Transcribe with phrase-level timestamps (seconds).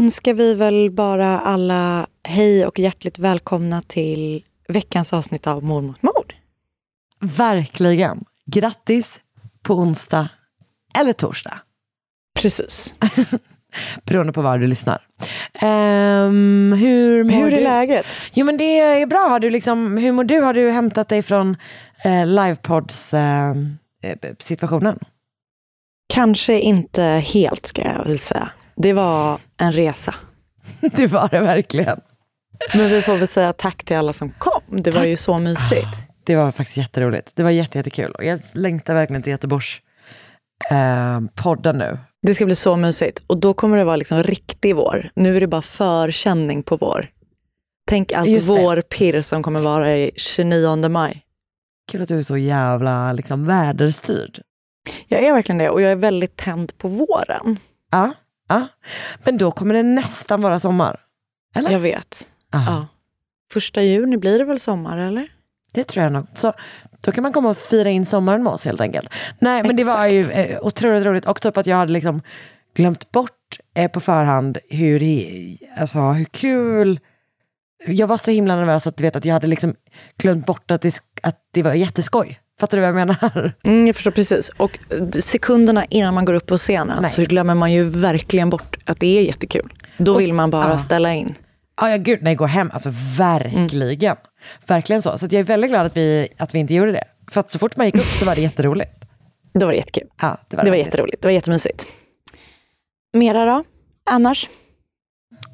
[0.00, 6.02] Önskar vi väl bara alla hej och hjärtligt välkomna till veckans avsnitt av Mord mot
[6.02, 6.34] mord.
[7.20, 8.24] Verkligen.
[8.46, 9.20] Grattis
[9.62, 10.28] på onsdag
[10.98, 11.54] eller torsdag.
[12.38, 12.94] Precis.
[14.04, 15.02] Beroende på var du lyssnar.
[15.54, 17.62] Ehm, hur mår Hur är du?
[17.64, 18.06] läget?
[18.32, 19.26] Jo men det är bra.
[19.28, 20.40] Har du liksom, hur mår du?
[20.40, 21.56] Har du hämtat dig från
[22.04, 23.50] eh, livepods eh,
[24.02, 24.98] eh, situationen?
[26.14, 28.50] Kanske inte helt ska jag väl säga.
[28.82, 30.14] Det var en resa.
[30.80, 32.00] det var det verkligen.
[32.74, 34.82] Men vi får väl säga tack till alla som kom.
[34.82, 35.88] Det var ju så mysigt.
[36.24, 37.32] Det var faktiskt jätteroligt.
[37.34, 38.12] Det var jätte, jättekul.
[38.12, 39.80] Och jag längtar verkligen till Göteborgs
[40.70, 41.98] eh, podden nu.
[42.22, 43.22] Det ska bli så mysigt.
[43.26, 45.10] Och då kommer det vara liksom riktig vår.
[45.14, 47.10] Nu är det bara förkänning på vår.
[47.86, 48.54] Tänk allt Just det.
[48.62, 51.22] vår pirr som kommer vara i 29 maj.
[51.90, 54.42] Kul att du är så jävla liksom, väderstyrd.
[55.08, 57.58] Jag är verkligen det och jag är väldigt tänd på våren.
[57.90, 58.12] Ja,
[58.50, 58.66] ja.
[59.24, 61.00] Men då kommer det nästan vara sommar.
[61.54, 61.70] Eller?
[61.70, 62.30] Jag vet.
[62.52, 62.64] Ja.
[62.66, 62.86] Ja.
[63.52, 65.28] Första juni blir det väl sommar eller?
[65.74, 66.26] Det tror jag nog.
[66.34, 66.52] Så
[67.00, 69.08] då kan man komma och fira in sommaren med oss helt enkelt.
[69.40, 72.22] Nej men det var ju eh, otroligt roligt och typ att jag hade liksom
[72.74, 75.02] glömt bort eh, på förhand hur,
[75.76, 77.00] alltså, hur kul
[77.86, 79.74] jag var så himla nervös att du vet att jag hade liksom
[80.16, 82.40] glömt bort att det, att det var jätteskoj.
[82.60, 83.52] Fattar du vad jag menar?
[83.64, 84.48] Mm, jag förstår precis.
[84.48, 84.78] Och
[85.20, 87.10] sekunderna innan man går upp på scenen Nej.
[87.10, 89.72] så glömmer man ju verkligen bort att det är jättekul.
[89.96, 90.78] Då vill man bara ja.
[90.78, 91.34] ställa in.
[91.80, 94.16] Ja, ja gud, nej gå hem, alltså verkligen.
[94.66, 95.18] Verkligen så.
[95.18, 97.04] Så jag är väldigt glad att vi, att vi inte gjorde det.
[97.30, 98.92] För att så fort man gick upp så var det jätteroligt.
[99.52, 100.08] Då var det jättekul.
[100.22, 101.22] Ja, det var, Det var jätteroligt.
[101.22, 101.86] Det var jättemysigt.
[103.12, 103.64] Mera då?
[104.10, 104.48] Annars?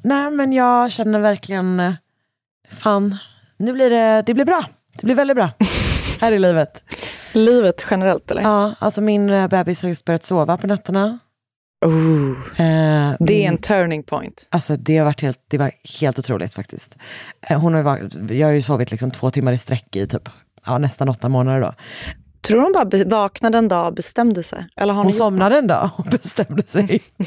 [0.03, 1.95] Nej men jag känner verkligen,
[2.71, 3.17] fan,
[3.57, 4.65] nu blir det, det blir bra.
[4.99, 5.49] Det blir väldigt bra
[6.21, 6.83] här i livet.
[7.33, 8.41] Livet generellt eller?
[8.41, 11.19] Ja, alltså min eh, bebis har just börjat sova på nätterna.
[11.85, 14.47] Oh, Eh, det är en turning point.
[14.51, 16.97] Alltså det har varit helt, det var helt otroligt faktiskt.
[17.41, 20.29] Eh, hon har varit, jag har ju sovit liksom två timmar i sträck i typ,
[20.65, 21.73] ja, nästan åtta månader då.
[22.41, 24.67] Tror hon bara vaknade en dag och bestämde sig?
[24.75, 27.01] Eller har Hon gjort somnade en dag och bestämde sig.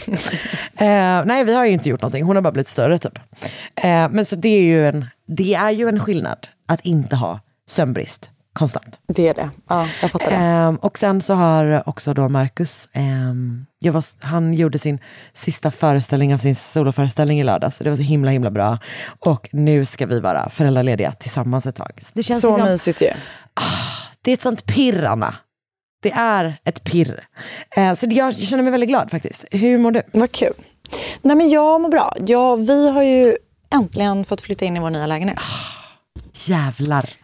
[0.76, 2.24] eh, nej, vi har ju inte gjort någonting.
[2.24, 3.18] Hon har bara blivit större typ.
[4.10, 8.30] Men så det är, ju en, det är ju en skillnad att inte ha sömnbrist
[8.60, 9.00] konstant.
[9.06, 9.50] Det är det.
[9.68, 10.36] Ja, jag fattar det.
[10.36, 14.98] Ehm, och sen så har också då Marcus, ehm, var, han gjorde sin
[15.32, 17.76] sista föreställning av sin soloföreställning i lördags.
[17.76, 18.78] Så det var så himla himla bra.
[19.20, 21.92] Och nu ska vi vara föräldralediga tillsammans ett tag.
[22.02, 23.10] Så det känns Så liksom, mysigt ju.
[24.22, 25.34] det är ett sånt pirr Anna.
[26.02, 27.24] Det är ett pirr.
[27.76, 29.44] Eh, så jag känner mig väldigt glad faktiskt.
[29.50, 30.02] Hur mår du?
[30.12, 30.54] Vad kul.
[31.22, 32.16] Nej men jag mår bra.
[32.26, 33.36] Ja, vi har ju
[33.74, 35.38] äntligen fått flytta in i vår nya lägenhet.
[36.34, 37.19] Jävlar.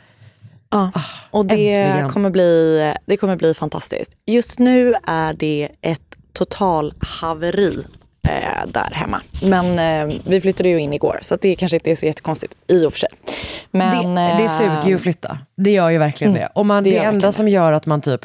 [0.76, 1.02] Ja.
[1.30, 2.10] Och det äntligen.
[2.10, 4.10] kommer, bli, det kommer bli fantastiskt.
[4.26, 7.84] Just nu är det ett total haveri
[8.28, 9.22] eh, där hemma.
[9.42, 12.86] Men eh, vi flyttade ju in igår så det kanske inte är så jättekonstigt i
[12.86, 13.08] och för sig.
[13.70, 15.38] Men, det, det eh, suger ju att flytta.
[15.56, 16.48] Det gör ju verkligen det.
[16.54, 18.20] Och man, det det, enda som gör att man typ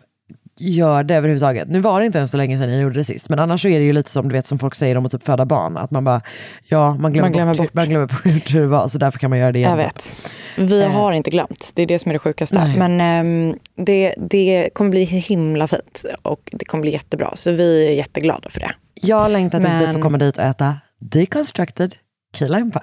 [0.62, 1.68] gör det överhuvudtaget.
[1.68, 3.30] Nu var det inte ens så länge sedan jag gjorde det sist.
[3.30, 5.12] Men annars så är det ju lite som du vet som folk säger om att
[5.12, 5.78] typ föda barn.
[5.78, 6.22] Att man bara,
[6.70, 7.74] ja man glömmer, Man glömmer bort, bort.
[7.74, 8.88] Man glömmer bort hur det var.
[8.88, 9.70] Så därför kan man göra det igen.
[9.72, 10.16] Jag vet.
[10.58, 10.90] Vi Eh.
[10.92, 11.72] har inte glömt.
[11.76, 12.56] Det är det som är det sjukaste.
[12.68, 12.78] Nej.
[12.78, 13.56] Men ehm,
[13.86, 17.32] det, det kommer bli himla fint och det kommer bli jättebra.
[17.36, 18.72] Så vi är jätteglada för det.
[18.94, 21.96] Jag längtar tills vi Men- får komma dit och äta deconstructed
[22.38, 22.82] key lime pie.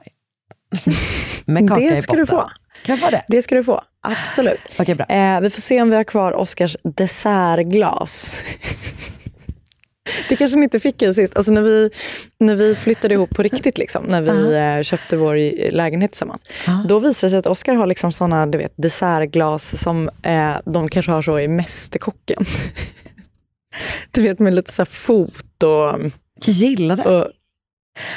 [1.45, 2.21] Med kaka i det ska botten.
[2.21, 2.51] du få.
[2.83, 3.25] Kan jag få det?
[3.29, 4.61] Det ska du få, absolut.
[4.79, 5.07] Okej, bra.
[5.07, 8.37] Eh, vi får se om vi har kvar Oscars dessertglas.
[10.29, 11.37] Det kanske ni inte fick i sist.
[11.37, 11.91] Alltså när, vi,
[12.41, 16.43] när vi flyttade ihop på riktigt, liksom, när vi eh, köpte vår i- lägenhet tillsammans.
[16.89, 20.89] Då visade det sig att Oscar har liksom såna du vet, dessertglas som eh, de
[20.89, 22.45] kanske har så i Mästerkocken.
[24.11, 26.11] du vet med lite så här fot och...
[26.45, 27.03] Jag gillar det.
[27.05, 27.31] och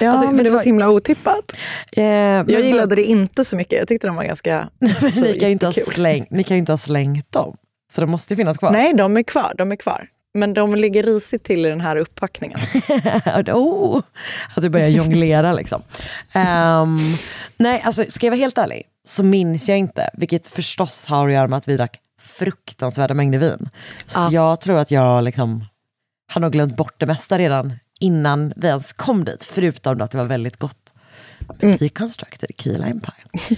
[0.02, 1.52] ja, Alltså, men det var så himla otippat.
[1.92, 3.80] Eh, men- Jag gillade det inte så mycket.
[3.80, 6.60] Jag tyckte de var ganska Men ni, kan ju inte ha släng, ni kan ju
[6.60, 7.58] inte ha slängt dem.
[7.94, 8.72] Så de måste ju finnas kvar.
[8.72, 9.54] Nej, de är kvar.
[9.58, 10.08] De är kvar.
[10.34, 12.58] Men de ligger risigt till i den här upppackningen.
[13.54, 14.02] oh,
[14.56, 15.82] att du börjar jonglera liksom.
[16.34, 16.98] Ehm,
[17.58, 21.34] nej, alltså ska jag vara helt ärlig så minns jag inte, vilket förstås har att
[21.34, 23.70] göra med att vi drack fruktansvärda mängder vin.
[24.08, 24.30] Så Ja.
[24.32, 25.66] jag tror att jag liksom
[26.34, 30.18] har nog glömt bort det mesta redan innan vi ens kom dit, förutom att det
[30.18, 30.94] var väldigt gott.
[31.62, 31.78] Mm.
[31.78, 33.58] Deconstructed Key Lime Pie.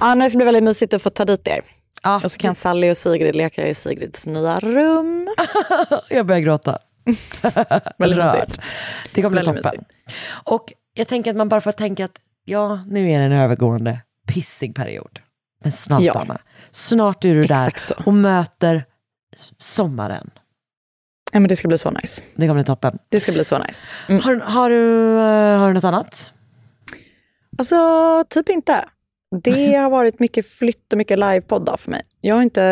[0.00, 1.60] Ja, det ska bli väldigt mysigt att få ta dit er.
[2.02, 5.28] Ja, Och så kan Sally och Sigrid leka i Sigrids nya rum.
[6.10, 6.78] jag börjar gråta.
[7.98, 8.58] Väldigt mysigt.
[9.14, 9.84] Det kommer bli toppen.
[10.44, 13.98] Och jag tänker att man bara får tänka att ja, nu är det en övergående
[14.26, 15.20] pissig period.
[15.62, 16.12] Men snart Ja.
[16.20, 16.40] Anna,
[16.70, 17.94] snart är du där Exakt så.
[18.06, 18.84] och möter
[19.58, 20.30] sommaren.
[21.32, 22.22] Ja, men det ska bli så nice.
[22.34, 22.98] Det kommer bli toppen.
[23.08, 23.86] Det ska bli så nice.
[24.08, 24.22] Mm.
[24.22, 26.32] Har, har, du, eh, har du något annat?
[27.58, 27.76] Alltså,
[28.28, 28.84] typ inte.
[29.42, 32.02] Det har varit mycket flytt och mycket livepoddar för mig.
[32.20, 32.62] Jag har, inte,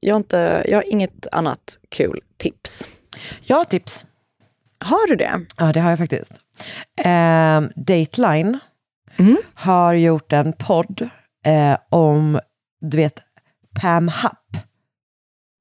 [0.00, 2.86] jag, har inte, jag har inget annat kul tips.
[3.42, 4.06] Jag har tips.
[4.84, 5.40] Har du det?
[5.56, 6.32] Ja, det har jag faktiskt.
[7.04, 8.58] Eh, Dateline
[9.20, 9.36] Mm.
[9.54, 11.08] har gjort en podd
[11.46, 12.40] eh, om,
[12.80, 13.20] du vet,
[13.80, 14.56] Pam Happ.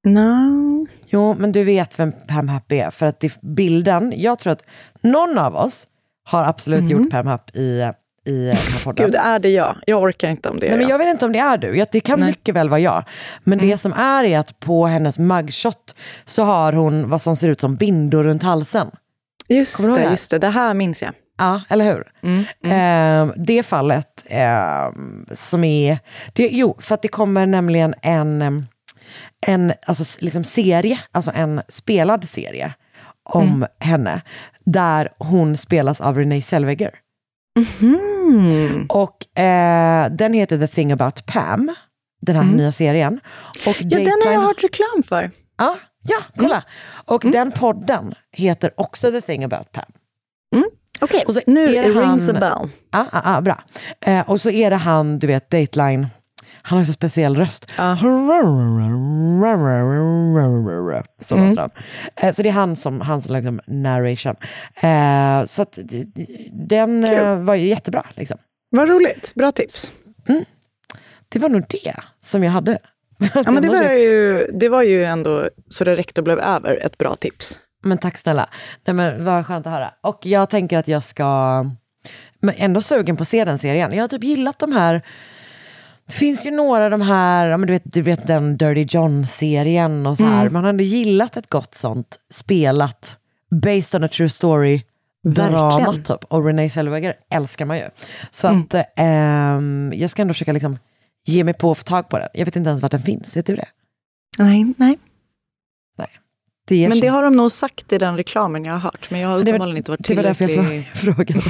[0.08, 0.67] No.
[1.10, 2.92] Jo, men du vet vem Pam Happ är.
[2.92, 4.64] För att det, bilden, jag tror att
[5.02, 5.88] någon av oss
[6.26, 7.92] har absolut gjort Pam Happ i,
[8.26, 9.06] i den här podden.
[9.06, 9.76] Gud, är det jag?
[9.86, 10.94] Jag orkar inte om det är Nej, men jag.
[10.94, 11.78] jag vet inte om det är du.
[11.78, 12.28] Jag- Det kan Nej.
[12.30, 13.04] mycket väl vara jag.
[13.44, 15.96] Men det som är är att på hennes mugshot
[16.26, 18.92] så har hon vad som ser ut som bindor runt halsen.
[19.48, 20.10] Just det det, här?
[20.12, 20.40] just det.
[20.40, 21.12] Det här minns jag.
[21.40, 22.12] Ja, eller hur?
[22.72, 24.90] Eh, det fallet eh,
[25.34, 26.00] som är...
[26.34, 28.66] Det, jo, för att det kommer nämligen en, em,
[29.48, 32.74] en alltså, liksom serie, alltså en spelad serie
[33.24, 34.22] om henne.
[34.66, 36.92] Där hon spelas av Renee Zellweger.
[38.90, 41.76] Och eh, den heter The thing about Pam,
[42.22, 43.20] den här nya serien.
[43.68, 45.32] Och Ja, den har jag hört reklam för.
[45.58, 46.64] Ja, ja kolla.
[47.06, 49.92] Och den podden heter också The thing about Pam.
[51.02, 52.70] Okej, Och så nu är det rings han- a bell.
[52.92, 53.64] Ja, ja, ja, bra.
[54.02, 56.08] Eh, och så är det han, du vet, Dateline.
[56.68, 57.72] Han har så speciell röst.
[61.20, 61.70] Så låter han.
[62.16, 64.36] Eh, så det är han som, han som liksom narration.
[64.82, 65.80] Eh, så att
[66.52, 68.06] den eh, var ju jättebra.
[68.16, 68.38] Liksom.
[68.70, 69.34] Vad roligt.
[69.36, 69.94] Bra tips.
[71.30, 72.78] Det var nog det som jag hade.
[73.34, 76.86] Ja, men det, var ju, det var ju ändå så det räckte och blev över
[76.86, 77.60] ett bra tips.
[77.84, 78.50] Men tack snälla.
[78.86, 79.92] Nej, men vad skönt att höra.
[80.02, 81.66] Och jag tänker att jag ska...
[82.40, 83.94] Men ändå sugen på att se den serien.
[83.94, 85.02] Jag har typ gillat de här...
[86.08, 90.18] Det finns ju några av de här, du, vet, du vet den Dirty John-serien och
[90.18, 90.50] så här.
[90.50, 93.18] Man har ändå gillat ett gott sånt spelat,
[93.64, 94.82] based on a true story
[95.24, 96.24] drama typ.
[96.24, 97.90] Och Renee Zellweger älskar man ju.
[98.32, 100.78] Så att eh, jag ska ändå försöka liksom
[101.26, 102.28] ge mig på att få tag på den.
[102.34, 103.68] Jag vet inte ens vart den finns, vet du det?
[104.38, 104.98] Nej, nej.
[106.68, 109.12] det ger Men det har de nog sagt i den reklamen jag har hört.
[109.12, 110.88] Men jag har det, uppenbarligen inte varit det var därför jag tillräcklig...
[110.94, 111.42] frågade.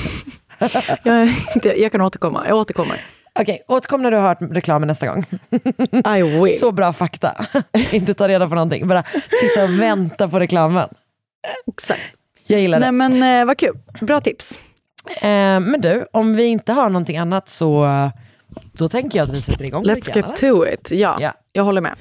[1.63, 2.48] jag, jag kan återkomma.
[2.48, 3.01] Jag återkommer.
[3.39, 5.25] Okej, återkom när du har hört reklamen nästa gång.
[6.17, 6.60] I will.
[6.60, 7.46] Så bra fakta.
[7.91, 9.03] inte ta reda på någonting, bara
[9.41, 10.89] sitta och vänta på reklamen.
[11.67, 12.01] Exakt.
[12.48, 12.91] Jag gillar det.
[12.91, 13.77] Nej men eh, vad kul.
[14.01, 14.58] Bra tips.
[15.22, 17.88] Eh, men du, om vi inte har någonting annat så
[18.74, 20.91] då tänker jag att vi sätter igång Let's get to it.
[20.91, 21.34] Ja, Ja.
[21.51, 21.96] jag håller med.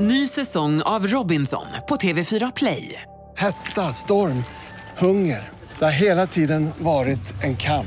[0.00, 3.02] Ny säsong av Robinson på TV4 Play.
[3.36, 4.44] Hetta, storm,
[4.98, 5.48] hunger.
[5.78, 7.86] Det har hela tiden varit en kamp.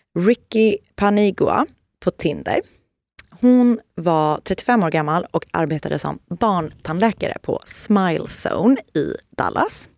[0.19, 1.65] Ricky Panigua
[1.99, 2.61] på Tinder.
[3.29, 9.89] Hon var 35 år gammal och arbetade som barntandläkare på Smile Zone i Dallas.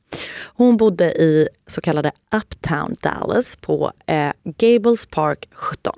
[0.56, 5.94] Hon bodde i så kallade Uptown Dallas på eh, Gables Park 17.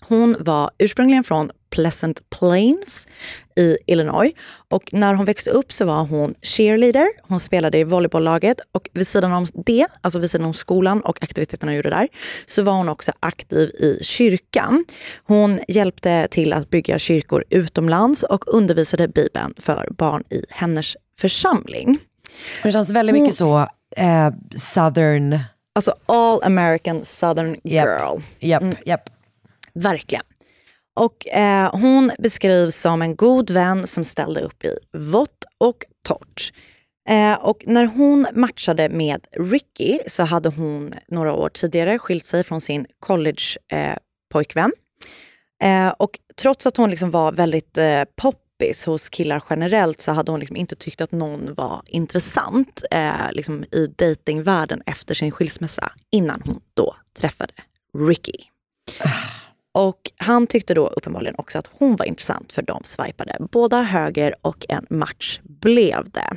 [0.00, 3.06] Hon var ursprungligen från Pleasant Plains
[3.56, 4.32] i Illinois
[4.70, 7.08] och när hon växte upp så var hon cheerleader.
[7.22, 11.22] Hon spelade i volleybolllaget och vid sidan om det, alltså vid sidan om skolan och
[11.22, 12.08] aktiviteterna hon gjorde där,
[12.46, 14.84] så var hon också aktiv i kyrkan.
[15.24, 21.98] Hon hjälpte till att bygga kyrkor utomlands och undervisade Bibeln för barn i hennes församling.
[22.62, 23.58] Det känns väldigt mycket så
[23.96, 25.38] eh, southern...
[25.74, 28.20] Alltså all American southern girl.
[28.40, 28.76] Japp, Mm.
[28.84, 29.10] japp.
[29.74, 30.24] Verkligen.
[30.98, 36.52] Och eh, hon beskrivs som en god vän som ställde upp i vått och torrt.
[37.08, 42.44] Eh, och när hon matchade med Ricky så hade hon några år tidigare skilt sig
[42.44, 44.72] från sin college-pojkvän.
[45.62, 50.12] Eh, eh, och trots att hon liksom var väldigt eh, poppis hos killar generellt så
[50.12, 55.30] hade hon liksom inte tyckt att någon var intressant eh, liksom i datingvärlden efter sin
[55.30, 57.52] skilsmässa innan hon då träffade
[57.98, 58.38] Ricky.
[59.00, 59.27] Ah.
[59.74, 64.34] Och han tyckte då uppenbarligen också att hon var intressant för de swipade båda höger
[64.42, 66.36] och en match blev det.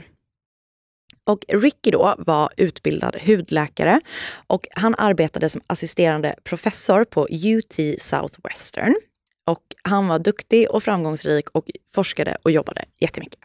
[1.24, 4.00] Och Ricky då var utbildad hudläkare
[4.48, 8.96] och han arbetade som assisterande professor på UT Southwestern.
[9.46, 13.40] Och han var duktig och framgångsrik och forskade och jobbade jättemycket.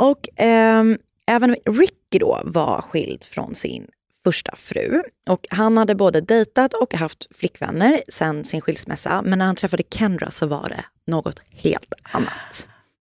[0.00, 0.84] Och eh,
[1.26, 3.86] även Ricky då var skild från sin
[4.24, 5.02] första fru.
[5.30, 9.22] Och han hade både dejtat och haft flickvänner sen sin skilsmässa.
[9.22, 12.68] Men när han träffade Kendra så var det något helt annat.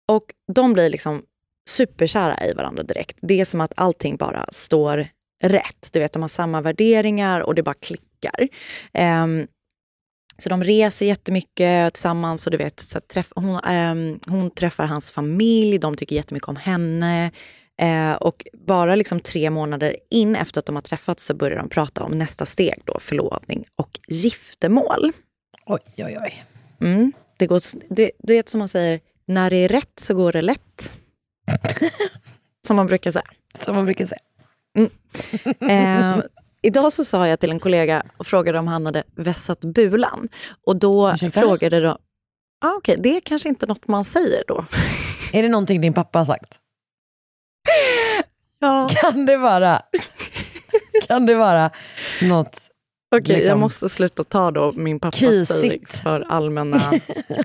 [0.08, 0.24] Och
[0.54, 1.24] de blir liksom
[1.70, 3.18] superkära i varandra direkt.
[3.22, 5.08] Det är som att allting bara står
[5.44, 5.90] rätt.
[5.92, 8.48] Du vet, de har samma värderingar och det bara klickar.
[9.24, 9.48] Um,
[10.38, 15.12] så de reser jättemycket tillsammans och du vet, så träff, hon, um, hon träffar hans
[15.12, 17.32] familj, de tycker jättemycket om henne.
[17.82, 21.70] Eh, och bara liksom tre månader in efter att de har träffats så börjar de
[21.70, 25.12] prata om nästa steg då, förlovning och giftermål.
[25.66, 26.46] Oj, oj, oj.
[26.82, 30.34] Mm, det, går, det, det är som man säger, när det är rätt så går
[30.34, 30.98] det lätt.
[32.68, 33.26] som man brukar säga.
[33.60, 34.22] Som man brukar säga.
[34.78, 34.90] Mm.
[35.70, 36.24] Eh,
[36.62, 40.30] idag så sa jag till en kollega och frågade om han hade vässat bulan.
[40.66, 41.40] Och då Ursäkta?
[41.40, 41.98] frågade de,
[42.62, 44.66] ah, okej, det är kanske inte något man säger då.
[45.34, 46.60] Är det någonting din pappa har sagt?
[48.60, 48.90] Ja.
[49.02, 49.82] Kan det vara,
[51.08, 51.70] kan det vara
[52.22, 52.60] något...
[53.16, 55.98] Okej, jag liksom- måste sluta ta då min pappas Kisigt.
[55.98, 56.80] för allmänna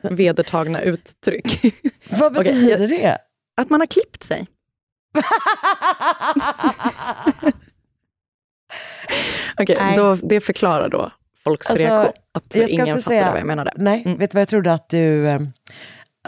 [0.02, 1.75] vedertagna uttryck.
[2.11, 3.19] Vad betyder jag- det?
[3.61, 4.47] Att man har klippt sig.
[9.59, 11.11] Okej, då, det förklarar då
[11.45, 12.12] folks Alltså, reaktion.
[12.35, 13.73] Att jag ingen fattade säga- vad jag menade.
[13.76, 14.19] Nej, Mm.
[14.19, 15.26] vet du vad jag trodde att du...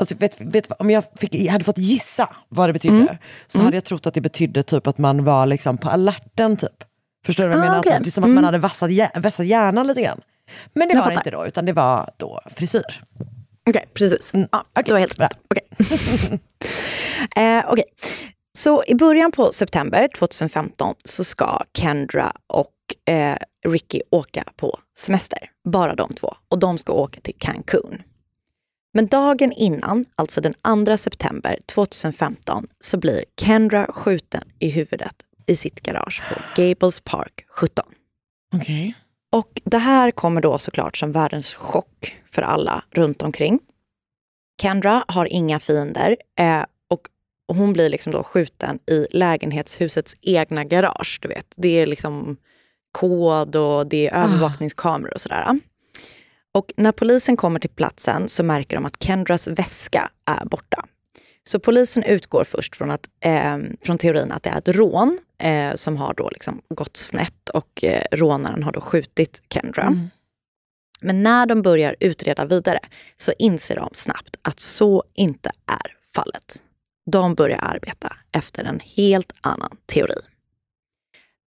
[0.01, 3.17] Alltså, vet, vet, du om jag, fick, jag hade fått gissa vad det betydde Mm.
[3.47, 3.65] så Mm.
[3.65, 6.57] hade jag trott att det betydde typ att man var liksom på alerten.
[6.57, 6.85] Typ.
[7.27, 7.79] Förstår du vad jag Ah, menar?
[7.81, 7.93] okej.
[7.93, 8.35] Att Det är som att Mm.
[8.35, 10.21] man hade vassat, hjär- vässat hjärnan lite grann.
[10.73, 11.21] Men det Jag var fattar.
[11.21, 13.03] inte då, utan det var då frisyr.
[13.71, 14.33] Okej, precis.
[14.53, 15.39] Ja, det var helt rätt.
[15.51, 15.69] Okej.
[17.37, 17.85] eh, okej.
[18.59, 23.37] Så i början på september 2015 så ska Kendra och eh,
[23.69, 25.39] Ricky åka på semester.
[25.69, 26.35] Bara de två.
[26.49, 28.03] Och de ska åka till Cancun.
[28.97, 30.55] Men dagen innan, alltså den
[30.87, 35.15] 2 september 2015, så blir Kendra skjuten i huvudet
[35.47, 37.85] i sitt garage på Gables Park 17.
[38.55, 38.95] Okej.
[39.33, 43.59] Och det här kommer då såklart som världens chock för alla runt omkring.
[44.63, 47.09] Kendra har inga fiender eh, och
[47.47, 51.19] och hon blir liksom då skjuten i lägenhetshusets egna garage.
[51.23, 51.47] Du vet.
[51.57, 52.37] Det är liksom
[52.93, 55.59] kod och det är övervakningskameror och sådär.
[56.55, 60.87] Och när polisen kommer till platsen så märker de att Kendras väska är borta.
[61.45, 65.75] Så polisen utgår först från, att, eh, från teorin att det är ett rån eh,
[65.75, 69.83] som har då liksom gått snett och eh, rånaren har då skjutit Kendra.
[69.83, 70.11] Mm.
[71.01, 72.79] Men när de börjar utreda vidare
[73.17, 76.63] så inser de snabbt att så inte är fallet.
[77.11, 80.21] De börjar arbeta efter en helt annan teori.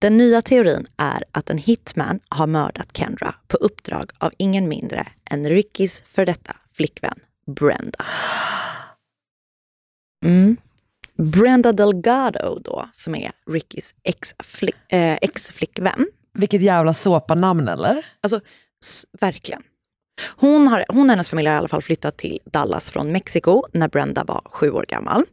[0.01, 5.07] Den nya teorin är att en hitman har mördat Kendra på uppdrag av ingen mindre
[5.29, 8.05] än Rickys för detta flickvän Brenda.
[10.25, 10.57] Mm.
[11.17, 13.93] Brenda Delgado då, som är Rickys
[14.89, 16.07] eh, ex-flickvän.
[16.33, 18.05] Vilket jävla såpanamn eller?
[18.21, 18.39] Alltså,
[19.19, 19.63] verkligen.
[20.35, 23.63] Hon, har, hon och hennes familj har i alla fall flyttat till Dallas från Mexiko
[23.73, 25.23] när Brenda var sju år gammal.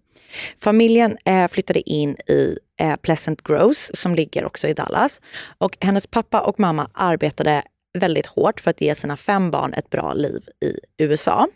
[0.59, 5.21] Familjen eh, flyttade in i eh, Pleasant Groves som ligger också i Dallas.
[5.59, 7.63] Och hennes pappa och mamma arbetade
[7.99, 11.49] väldigt hårt för att ge sina fem barn ett bra liv i USA.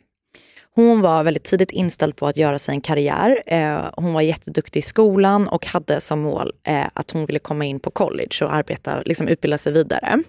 [0.75, 3.43] Hon var väldigt tidigt inställd på att göra sig en karriär.
[3.47, 7.65] Eh, hon var jätteduktig i skolan och hade som mål eh, att hon ville komma
[7.65, 10.23] in på college och arbeta, liksom utbilda sig vidare.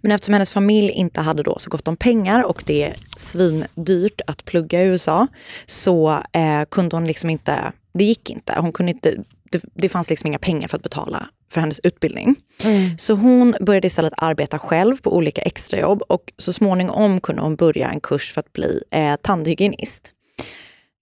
[0.00, 4.20] Men eftersom hennes familj inte hade då så gott om pengar och det är svindyrt
[4.26, 5.26] att plugga i USA
[5.66, 8.54] så eh, kunde hon liksom inte, det gick inte.
[8.58, 9.14] Hon kunde inte
[9.50, 12.36] det, det fanns liksom inga pengar för att betala för hennes utbildning.
[12.64, 12.98] Mm.
[12.98, 17.90] Så hon började istället arbeta själv på olika extrajobb och så småningom kunde hon börja
[17.90, 20.14] en kurs för att bli eh, tandhygienist.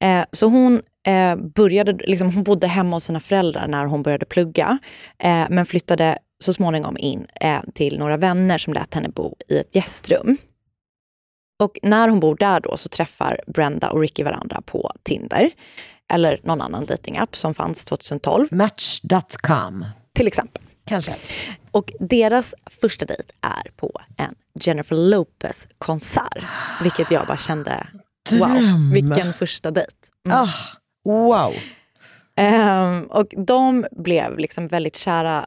[0.03, 4.27] Eh, så hon eh, började, liksom, hon bodde hemma hos sina föräldrar när hon började
[4.27, 4.79] plugga,
[5.19, 9.59] eh, men flyttade så småningom in eh, till några vänner som lät henne bo i
[9.59, 10.37] ett gästrum.
[11.62, 15.50] Och när hon bor där då så träffar Brenda och Ricky varandra på Tinder
[16.12, 18.49] eller någon annan datingapp som fanns 2012.
[18.50, 19.85] Match.com.
[20.14, 20.62] Till exempel.
[20.87, 21.14] Kanske.
[21.71, 26.45] Och deras första dejt är på en Jennifer Lopez-konsert.
[26.83, 27.87] Vilket jag bara kände,
[28.30, 28.90] wow, Dröm.
[28.90, 29.92] vilken första dejt.
[30.26, 30.38] Mm.
[30.38, 30.49] Ah,
[31.04, 31.54] wow.
[32.37, 35.47] Ehm, och de blev liksom väldigt kära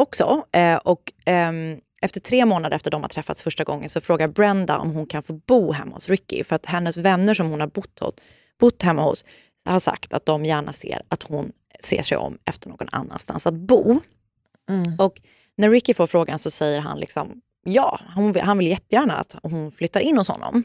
[0.00, 0.44] också.
[0.52, 4.78] Eh, och ehm, efter tre månader efter de har träffats första gången så frågar Brenda
[4.78, 6.44] om hon kan få bo hemma hos Ricky.
[6.44, 8.14] För att hennes vänner som hon har bott, hos,
[8.60, 9.24] bott hemma hos
[9.64, 13.54] har sagt att de gärna ser att hon ser sig om efter någon annanstans att
[13.54, 14.00] bo.
[14.68, 14.96] Mm.
[14.98, 15.20] Och
[15.56, 19.70] när Ricky får frågan så säger han liksom ja, hon, han vill jättegärna att hon
[19.70, 20.64] flyttar in hos honom.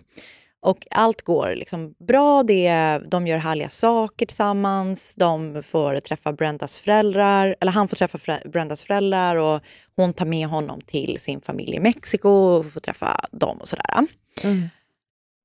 [0.65, 2.43] Och allt går liksom bra.
[2.43, 5.15] Det, de gör härliga saker tillsammans.
[5.15, 9.61] De får träffa Brendas föräldrar, eller han får träffa frä- Brendas föräldrar och
[9.95, 14.07] hon tar med honom till sin familj i Mexiko och får träffa dem och sådär.
[14.43, 14.69] Mm.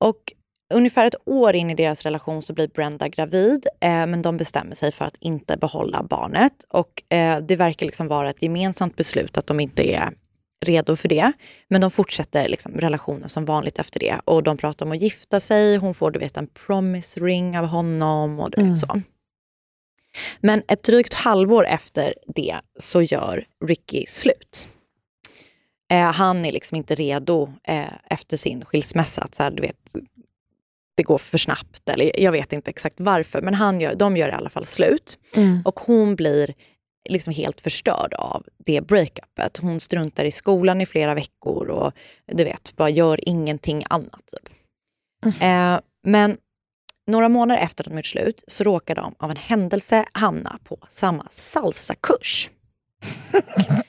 [0.05, 0.33] Och
[0.75, 4.75] ungefär ett år in i deras relation så blir Brenda gravid, eh, men de bestämmer
[4.75, 6.65] sig för att inte behålla barnet.
[6.69, 10.11] Och eh, det verkar liksom vara ett gemensamt beslut att de inte är
[10.61, 11.33] redo för det.
[11.69, 14.21] Men de fortsätter liksom relationen som vanligt efter det.
[14.25, 17.65] Och de pratar om att gifta sig, hon får du vet en promise ring av
[17.67, 18.71] honom och du Mm.
[18.73, 19.01] vet så.
[20.41, 24.69] Men ett drygt halvår efter det så gör Ricky slut.
[25.93, 29.23] Eh, han är liksom inte redo eh, efter sin skilsmässa.
[29.23, 29.77] Att så här, du vet,
[30.97, 31.89] det går för snabbt.
[31.89, 35.19] Eller jag vet inte exakt varför, men han gör, de gör i alla fall slut.
[35.37, 35.63] Mm.
[35.65, 36.55] Och hon blir
[37.11, 39.57] liksom helt förstörd av det breakupet.
[39.57, 41.93] Hon struntar i skolan i flera veckor och
[42.27, 44.23] du vet, bara gör ingenting annat.
[44.33, 44.53] Typ.
[45.43, 46.37] Eh, men
[47.07, 50.79] några månader efter att de gjort slut så råkar de av en händelse hamna på
[50.91, 52.51] samma salsakurs.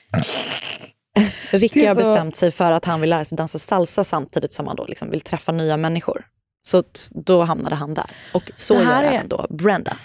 [1.50, 4.76] Ricky har bestämt sig för att han vill lära sig dansa salsa samtidigt som han
[4.76, 6.26] då liksom vill träffa nya människor.
[6.62, 8.10] Så då hamnade han där.
[8.34, 9.96] Och så gör är- även då Brenda.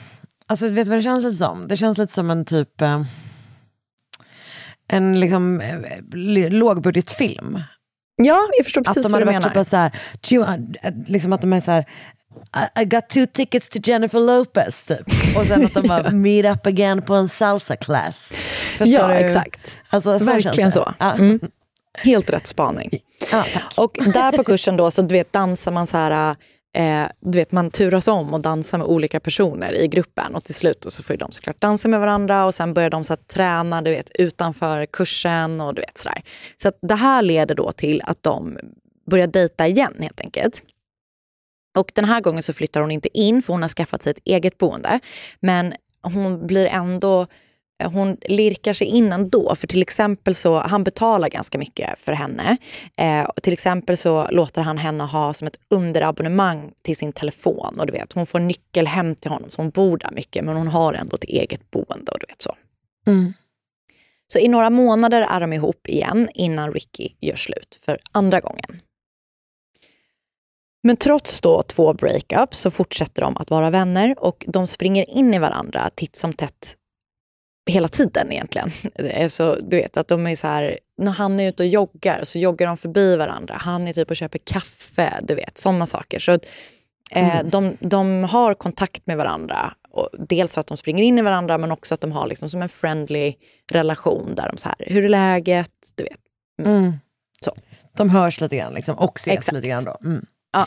[0.50, 1.68] Alltså vet du vad det känns lite som?
[1.68, 3.02] Det känns lite som en typ eh,
[4.88, 5.76] en liksom eh,
[6.14, 7.60] l- lågbudgetfilm.
[8.16, 9.64] Ja, jag förstår Att precis de vad hade du varit menar.
[9.64, 11.86] typ så här, eh, liksom att de är så här
[12.78, 15.38] I, I got two tickets to Jennifer Lopez typ.
[15.38, 18.34] Och sen att de bara meet up again på en salsa class.
[18.78, 19.14] Förstår Ja, du?
[19.14, 19.82] exakt.
[19.90, 20.94] Alltså, så Verkligen så.
[21.00, 21.14] Ja.
[21.14, 21.40] Mm.
[22.04, 22.90] Helt rätt spaning.
[23.32, 23.46] Ja.
[23.78, 26.36] Och där på kursen då så du vet, dansar man så här,
[26.78, 30.56] eh, du vet man turas om och dansar med olika personer i gruppen och till
[30.56, 33.16] slut och så får ju de såklart dansa med varandra och sen börjar de så
[33.16, 36.22] träna du vet, utanför kursen och du vet sådär.
[36.62, 38.58] Så att det här leder då till att de
[39.10, 40.64] börjar dejta igen helt enkelt.
[41.78, 44.22] Och den här gången så flyttar hon inte in för hon har skaffat sig ett
[44.26, 45.00] eget boende.
[45.40, 47.28] Men hon blir ändå
[47.84, 49.56] hon lirkar sig in ändå.
[49.56, 52.58] För till exempel så, han betalar ganska mycket för henne.
[52.98, 57.80] Eh, till exempel så låter han henne ha som ett underabonnemang till sin telefon.
[57.80, 60.46] Och du vet, hon får nyckel hem till honom så hon bor där mycket.
[60.46, 62.56] Men hon har ändå ett eget boende och du vet så.
[63.08, 63.34] Mm.
[64.34, 68.82] Så i några månader är de ihop igen innan Ricky gör slut för andra gången.
[70.84, 75.34] Men trots då två breakups så fortsätter de att vara vänner och de springer in
[75.34, 76.76] i varandra titt som tätt
[77.68, 78.72] hela tiden egentligen.
[78.96, 82.20] Är Så, du vet att de är så här, när han är ute och joggar
[82.24, 83.56] så joggar de förbi varandra.
[83.60, 86.20] Han är typ och köper kaffe, du vet sådana saker.
[86.20, 86.40] Så eh,
[87.12, 87.50] Mm.
[87.50, 89.74] de, de har kontakt med varandra.
[89.92, 92.50] Och dels för att de springer in i varandra men också att de har liksom
[92.50, 93.34] som en friendly
[93.72, 95.72] relation där de så här, hur är läget?
[95.96, 96.20] Du vet.
[96.68, 96.94] Mm.
[97.42, 97.56] Så.
[97.98, 99.54] De hörs lite grann liksom, och ses Exakt.
[99.56, 99.98] lite grann då.
[100.06, 100.26] Mm.
[100.54, 100.66] Ja.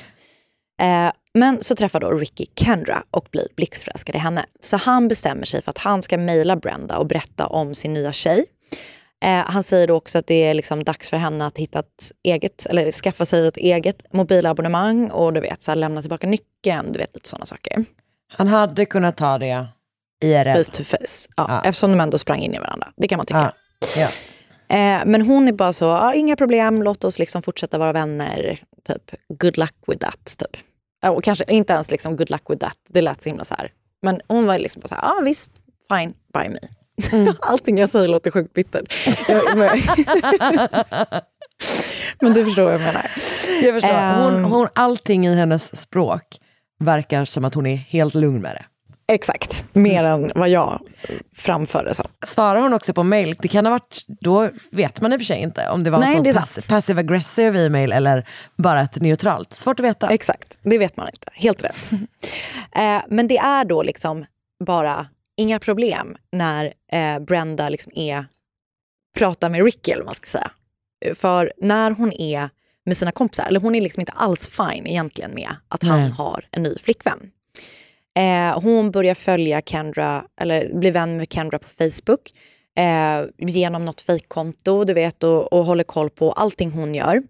[0.80, 4.44] Eh, men så träffar då Ricky Kendra och blir blixtförälskad i henne.
[4.60, 8.12] Så han bestämmer sig för att han ska mejla Brenda och berätta om sin nya
[8.12, 8.44] tjej.
[9.24, 12.12] Eh, han säger då också att det är liksom dags för henne att hitta ett
[12.22, 16.92] eget, eller skaffa sig ett eget mobilabonnemang och du vet, så här, lämna tillbaka nyckeln,
[16.92, 17.84] du vet lite sådana saker.
[18.32, 19.66] Han hade kunnat ta det
[20.24, 20.52] IRL.
[20.52, 21.28] Face to face.
[21.36, 22.92] Ja, Eftersom de ändå sprang in i varandra.
[22.96, 23.52] Det kan man tycka.
[23.96, 24.08] Ja.
[24.76, 28.60] Eh, men hon är bara så, ah, inga problem, låt oss liksom fortsätta vara vänner.
[28.88, 30.36] Typ, good luck with that.
[30.38, 30.69] Typ.
[31.08, 33.72] Och kanske inte ens liksom good luck with that, det lät så himla så här.
[34.02, 35.50] Men hon var liksom bara så här, ah, visst,
[35.92, 36.58] fine by me.
[37.40, 38.94] Allting jag säger låter sjukt bittert.
[42.20, 43.10] Men du förstår vad jag menar.
[43.62, 44.22] Jag förstår.
[44.24, 44.44] Hon, Ehm.
[44.44, 46.24] hon, allting i hennes språk
[46.78, 48.64] verkar som att hon är helt lugn med det.
[49.10, 50.80] Exakt, mer än vad jag
[51.36, 52.06] framförde som.
[52.26, 55.24] Svarar hon också på mail, det kan ha varit, då vet man i och för
[55.24, 59.54] sig inte om det var Nej, det pass, passive aggressive e-mail eller bara ett neutralt.
[59.54, 60.08] Svårt att veta.
[60.08, 61.28] Exakt, det vet man inte.
[61.32, 61.92] Helt rätt.
[62.76, 64.24] eh, men det är då liksom
[64.64, 68.26] bara inga problem när eh, Brenda liksom är,
[69.18, 70.50] pratar med Ricky, eller vad man ska säga.
[71.14, 72.50] För när hon är
[72.86, 76.10] med sina kompisar, eller hon är liksom inte alls fine egentligen med att han Nej.
[76.10, 77.30] har en ny flickvän.
[78.20, 82.32] Eh, hon börjar följa Kendra, eller blir vän med Kendra på Facebook
[82.78, 87.22] eh, genom något fejkkonto, du vet, och, och håller koll på allting hon gör.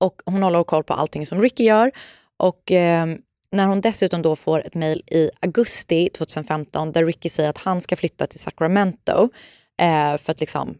[0.00, 1.90] Och hon håller koll på allting som Ricky gör.
[2.36, 3.06] Och eh,
[3.52, 7.80] när hon dessutom då får ett mejl i augusti 2015 där Ricky säger att han
[7.80, 9.28] ska flytta till Sacramento
[9.80, 10.74] eh, för att liksom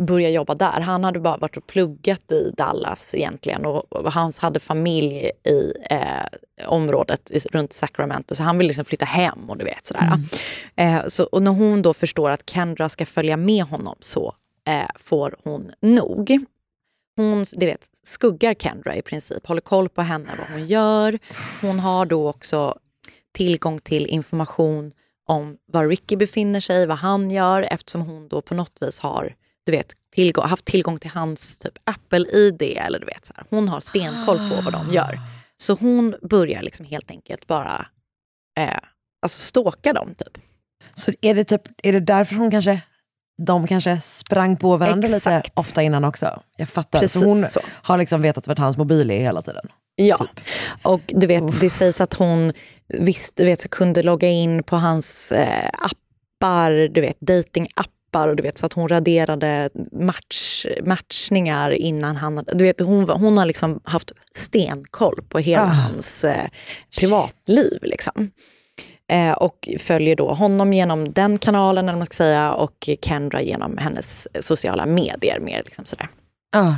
[0.00, 0.80] börja jobba där.
[0.80, 6.66] Han hade bara varit och pluggat i Dallas egentligen och, han hade familj i eh,
[6.66, 10.12] området i, runt Sacramento så han vill liksom flytta hem och du vet sådär.
[10.76, 14.34] Eh, så, och när hon då förstår att Kendra ska följa med honom så
[14.68, 16.44] eh, får hon nog.
[17.16, 21.18] Hon du vet, skuggar Kendra i princip, håller koll på henne, vad hon gör.
[21.62, 22.78] Hon har då också
[23.32, 24.92] tillgång till information
[25.26, 29.34] om var Ricky befinner sig, vad han gör eftersom hon då på något vis har
[29.70, 32.62] du vet, tillgång, haft tillgång till hans typ Apple-ID.
[32.62, 33.44] Eller du vet, så här.
[33.50, 35.20] Hon har stenkoll på vad de gör.
[35.56, 37.86] Så hon börjar liksom helt enkelt bara
[38.58, 38.78] eh,
[39.22, 40.14] alltså stalka dem.
[40.18, 40.44] Typ.
[40.94, 42.82] Så är det, typ, är det därför hon kanske,
[43.46, 45.58] de kanske sprang på varandra lite Exakt.
[45.58, 46.42] ofta innan också?
[46.56, 47.00] Jag fattar.
[47.00, 47.60] Precis så hon så.
[47.66, 49.68] har liksom vetat vart hans mobil är hela tiden?
[49.94, 50.26] Ja,
[50.82, 52.52] och du vet, det sägs att hon
[52.88, 58.36] visst, du vet, så kunde logga in på hans eh, appar, du vet, datingappar och
[58.36, 63.46] du vet, så att hon raderade match, matchningar innan han du vet, hon, hon har
[63.46, 65.66] liksom haft stenkoll på hela Ah.
[65.66, 66.48] hans eh,
[66.98, 67.78] privatliv.
[67.82, 68.30] Liksom.
[69.12, 73.78] Eh, och följer då honom genom den kanalen, eller man ska säga, och Kendra genom
[73.78, 75.40] hennes sociala medier.
[75.40, 76.08] Mer liksom sådär.
[76.56, 76.74] Ah.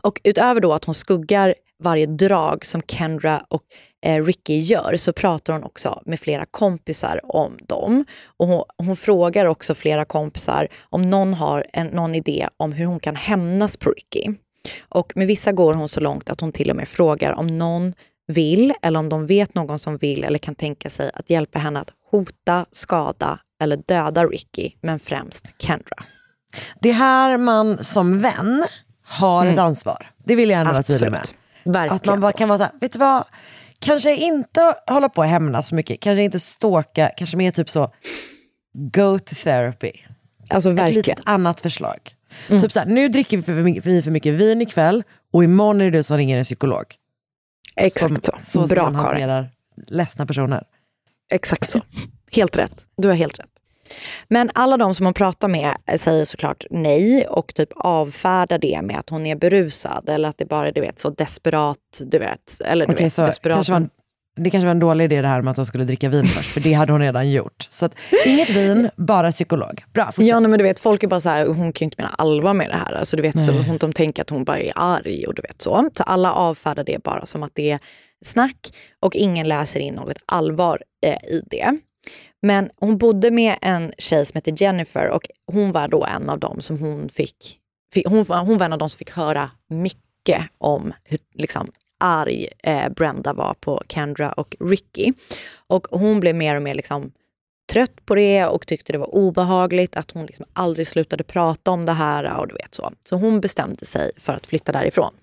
[0.00, 3.62] Och utöver då att hon skuggar varje drag som Kendra och
[4.06, 8.04] eh, Ricky gör så pratar hon också med flera kompisar om dem.
[8.36, 12.86] Och hon, hon frågar också flera kompisar om någon har en, någon idé om hur
[12.86, 14.34] hon kan hämnas på Ricky.
[14.88, 17.94] Och med vissa går hon så långt att hon till och med frågar om någon
[18.26, 21.80] vill eller om de vet någon som vill eller kan tänka sig att hjälpa henne
[21.80, 26.04] att hota, skada eller döda Ricky, men främst Kendra.
[26.80, 28.64] Det är här man som vän
[29.02, 30.06] har ett ansvar.
[30.24, 31.28] Det vill jag ändå vara tydlig med.
[31.64, 33.24] Verkligen Att man bara kan vara så här, vet du vad,
[33.80, 37.92] kanske inte hålla på och hämnas så mycket, kanske inte ståka, kanske mer typ så,
[38.74, 39.92] go to therapy.
[40.50, 40.96] Alltså Ett verkligen.
[40.96, 41.98] litet annat förslag.
[42.48, 45.80] Typ så här, nu dricker vi för mycket, vi för mycket vin ikväll och imorgon
[45.80, 46.84] är det du som ringer en psykolog.
[47.76, 48.32] Exakt så.
[48.40, 49.06] Så Bra som Karin.
[49.06, 49.48] hanterar
[49.86, 50.64] ledsna personer.
[51.30, 51.80] Exakt så.
[52.32, 52.86] Helt rätt.
[52.96, 53.50] Du har helt rätt.
[54.28, 58.98] Men alla de som hon pratar med säger såklart nej och typ avfärdar det med
[58.98, 62.60] att hon är berusad eller att det bara är du vet, så desperat, du vet.
[62.64, 63.56] Eller du Okej, vet, så desperat.
[63.56, 63.90] kanske var en,
[64.36, 66.50] det kanske var en dålig idé det här med att hon skulle dricka vin först,
[66.50, 67.66] för det hade hon redan gjort.
[67.70, 67.94] Så att,
[68.26, 69.84] inget vin, bara psykolog.
[69.94, 70.26] Bra, fortsätt.
[70.26, 72.14] Ja, nej, men du vet, folk är bara så här, hon kan ju inte mena
[72.18, 72.92] allvar med det här.
[72.92, 75.62] Alltså, du vet, så, hon, de tänker att hon bara är arg och du vet
[75.62, 75.90] så.
[75.96, 77.78] Så alla avfärdar det bara som att det är
[78.24, 78.56] snack
[79.00, 81.78] och ingen läser in något allvar eh, i det.
[82.42, 86.38] Men hon bodde med en tjej som heter Jennifer och hon var då en av
[86.38, 87.58] dem som hon fick,
[87.94, 92.48] fick hon, hon var en av dem som fick höra mycket om hur liksom, arg
[92.62, 95.12] eh, Brenda var på Kendra och Ricky.
[95.66, 97.12] Och hon blev mer och mer liksom,
[97.72, 101.86] trött på det och tyckte det var obehagligt att hon liksom aldrig slutade prata om
[101.86, 102.92] det här och du vet så.
[103.04, 105.14] Så hon bestämde sig för att flytta därifrån.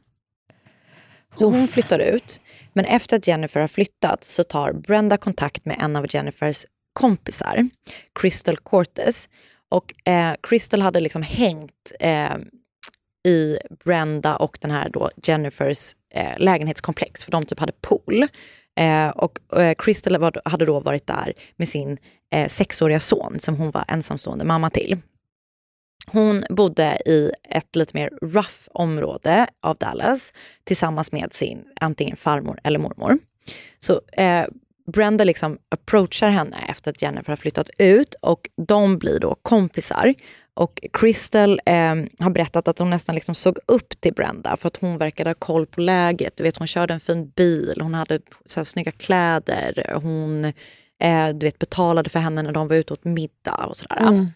[1.33, 2.41] Så hon flyttar ut.
[2.73, 7.69] Men efter att Jennifer har flyttat så tar Brenda kontakt med en av Jennifers kompisar,
[8.19, 9.29] Crystal Cortez.
[9.69, 12.35] Och eh, Crystal hade liksom hängt eh,
[13.27, 18.27] i Brenda och den här då Jennifers eh, lägenhetskomplex, för de typ hade pool.
[18.79, 21.97] Eh, och eh, Crystal var, hade då varit där med sin
[22.31, 24.97] eh, sexåriga son som hon var ensamstående mamma till.
[26.07, 32.59] Hon bodde i ett lite mer rough område av Dallas tillsammans med sin antingen farmor
[32.63, 33.17] eller mormor.
[33.79, 34.45] Så eh,
[34.93, 40.13] Brenda liksom approachar henne efter att Jennifer har flyttat ut och de blir då kompisar.
[40.53, 44.77] Och Crystal eh, har berättat att hon nästan liksom såg upp till Brenda för att
[44.77, 46.37] hon verkade ha koll på läget.
[46.37, 50.45] Du vet, hon körde en fin bil, hon hade så här snygga kläder, hon
[51.01, 54.01] eh, du vet, betalade för henne när de var ute åt middag och sådär.
[54.01, 54.27] Mm.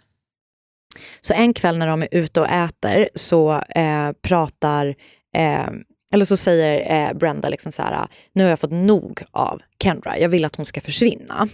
[1.22, 4.96] Så en kväll när de är ute och äter så eh, pratar,
[5.36, 5.68] eh,
[6.12, 10.19] eller så säger eh, Brenda liksom så här, nu har jag fått nog av Kendra,
[10.19, 11.48] jag vill att hon ska försvinna.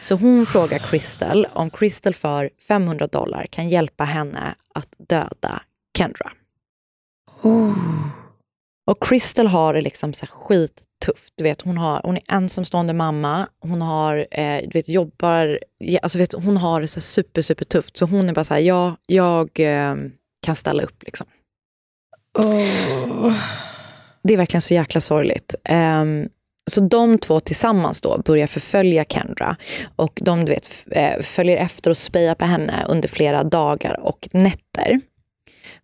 [0.00, 5.62] Så hon frågar Crystal om Crystal för 500 dollar kan hjälpa henne att döda
[5.98, 6.32] Kendra.
[8.86, 11.34] Och Crystal har det liksom så skittufft.
[11.36, 15.58] Du vet, hon, har, hon är ensamstående mamma, hon har, eh, du vet, jobbar,
[16.02, 17.96] alltså, vet, hon har det så super, super tufft.
[17.96, 19.94] Så hon är bara så här, ja, jag eh,
[20.46, 21.26] kan ställa upp liksom.
[24.24, 25.54] Det är verkligen så jäkla sorgligt.
[25.70, 26.28] Um,
[26.70, 29.56] så de två tillsammans då börjar förfölja Kendra
[29.96, 34.28] och de du vet, eh, följer efter och spejar på henne under flera dagar och
[34.32, 35.00] nätter.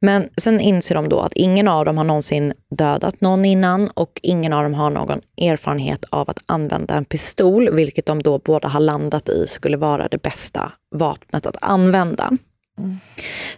[0.01, 4.21] Men sen inser de då att ingen av dem har någonsin dödat någon innan och
[4.23, 8.69] ingen av dem har någon erfarenhet av att använda en pistol, vilket de då båda
[8.69, 12.31] har landat i skulle vara det bästa vapnet att använda.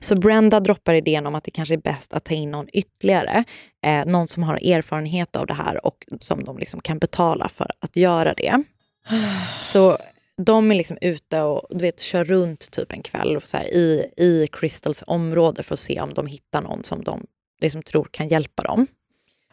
[0.00, 3.44] Så Brenda droppar idén om att det kanske är bäst att ta in någon ytterligare,
[3.86, 7.70] eh, någon som har erfarenhet av det här och som de liksom kan betala för
[7.80, 8.62] att göra det.
[9.60, 9.98] Så
[10.36, 13.74] de är liksom ute och du vet, kör runt typ en kväll och så här,
[13.74, 17.26] i, i Crystals område för att se om de hittar någon som de
[17.60, 18.86] liksom tror kan hjälpa dem.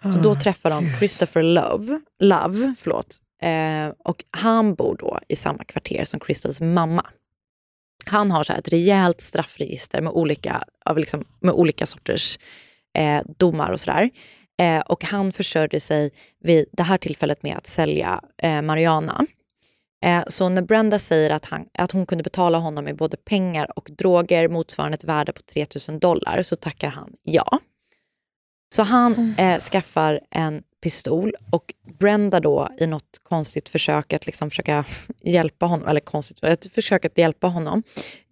[0.01, 5.63] Så då träffar de Christopher Love, Love förlåt, eh, och han bor då i samma
[5.63, 7.05] kvarter som Crystals mamma.
[8.05, 12.39] Han har så ett rejält straffregister med olika, av liksom, med olika sorters
[12.97, 14.09] eh, domar och sådär.
[14.61, 19.25] Eh, och han försörjde sig vid det här tillfället med att sälja eh, marijuana.
[20.05, 23.77] Eh, så när Brenda säger att, han, att hon kunde betala honom med både pengar
[23.77, 27.59] och droger motsvarande ett värde på 3000 dollar så tackar han ja.
[28.75, 34.49] Så han eh, skaffar en pistol och Brenda då i något konstigt försök att liksom
[34.49, 34.85] försöka
[35.23, 37.83] hjälpa honom, eller konstigt, ett försök att hjälpa honom,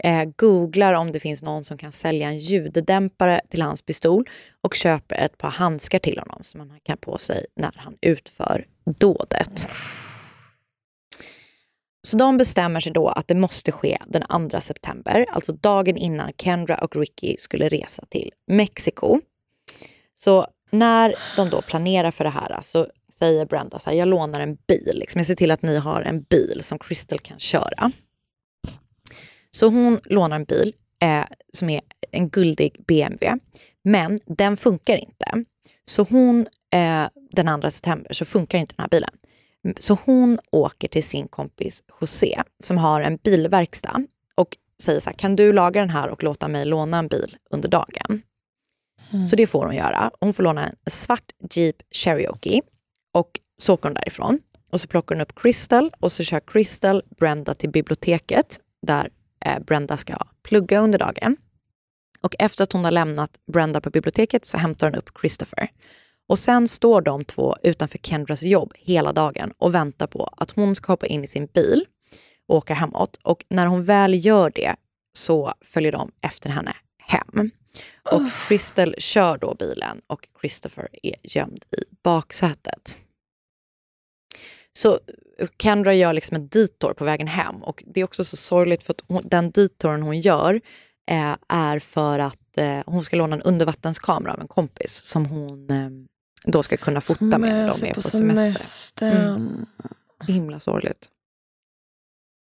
[0.03, 4.29] eh, googlar om det finns någon som kan sälja en ljuddämpare till hans pistol
[4.61, 8.65] och köper ett par handskar till honom som han kan på sig när han utför
[8.97, 9.67] dådet.
[12.07, 16.31] Så de bestämmer sig då att det måste ske den 2 september, alltså dagen innan
[16.37, 19.21] Kendra och Ricky skulle resa till Mexiko.
[20.15, 24.39] Så när de då planerar för det här så säger Brenda så här, jag lånar
[24.39, 24.91] en bil.
[24.93, 25.19] Liksom.
[25.19, 27.91] Jag ser till att ni har en bil som Crystal kan köra.
[29.51, 33.39] Så hon lånar en bil eh, som är en guldig BMW.
[33.83, 35.45] Men den funkar inte.
[35.85, 39.09] Så hon, eh, den 2 september, så funkar inte den här bilen.
[39.79, 45.17] Så hon åker till sin kompis José som har en bilverkstad och säger så här,
[45.17, 48.21] kan du laga den här och låta mig låna en bil under dagen?
[49.27, 50.11] Så det får hon göra.
[50.19, 52.61] Hon får låna en svart Jeep Cherokee
[53.13, 54.39] och så åker hon därifrån.
[54.71, 59.09] Och så plockar hon upp Crystal och så kör Crystal Brenda till biblioteket där
[59.45, 61.37] eh, Brenda ska plugga under dagen.
[62.21, 65.69] Och efter att hon har lämnat Brenda på biblioteket så hämtar hon upp Christopher.
[66.29, 70.75] Och sen står de två utanför Kendras jobb hela dagen och väntar på att hon
[70.75, 71.85] ska hoppa in i sin bil
[72.47, 73.19] och åka hemåt.
[73.23, 74.75] Och när hon väl gör det
[75.13, 77.51] så följer de efter henne hem.
[78.11, 82.97] Och Crystal kör då bilen och Christopher är gömd i baksätet.
[84.73, 84.99] Så
[85.61, 88.93] Kendra gör liksom en detour på vägen hem och det är också så sorgligt för
[88.93, 90.61] att hon, den detouren hon gör
[91.11, 95.69] eh, är för att eh, hon ska låna en undervattenskamera av en kompis som hon
[95.69, 95.89] eh,
[96.51, 98.43] då ska kunna fota med när de Semester är på semester.
[98.43, 99.35] semestern.
[99.35, 99.65] Mm.
[100.27, 101.09] Himla sorgligt.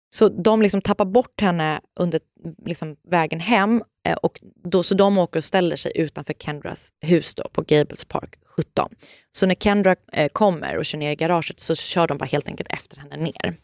[0.09, 2.19] Så de liksom tappar bort henne under
[2.65, 7.35] liksom, vägen hem eh, och då, så de åker och ställer sig utanför Kendras hus
[7.35, 8.89] då, på Gables Park 17.
[9.31, 12.47] Så när Kendra eh, kommer och kör ner i garaget så kör de bara helt
[12.47, 13.55] enkelt efter henne ner.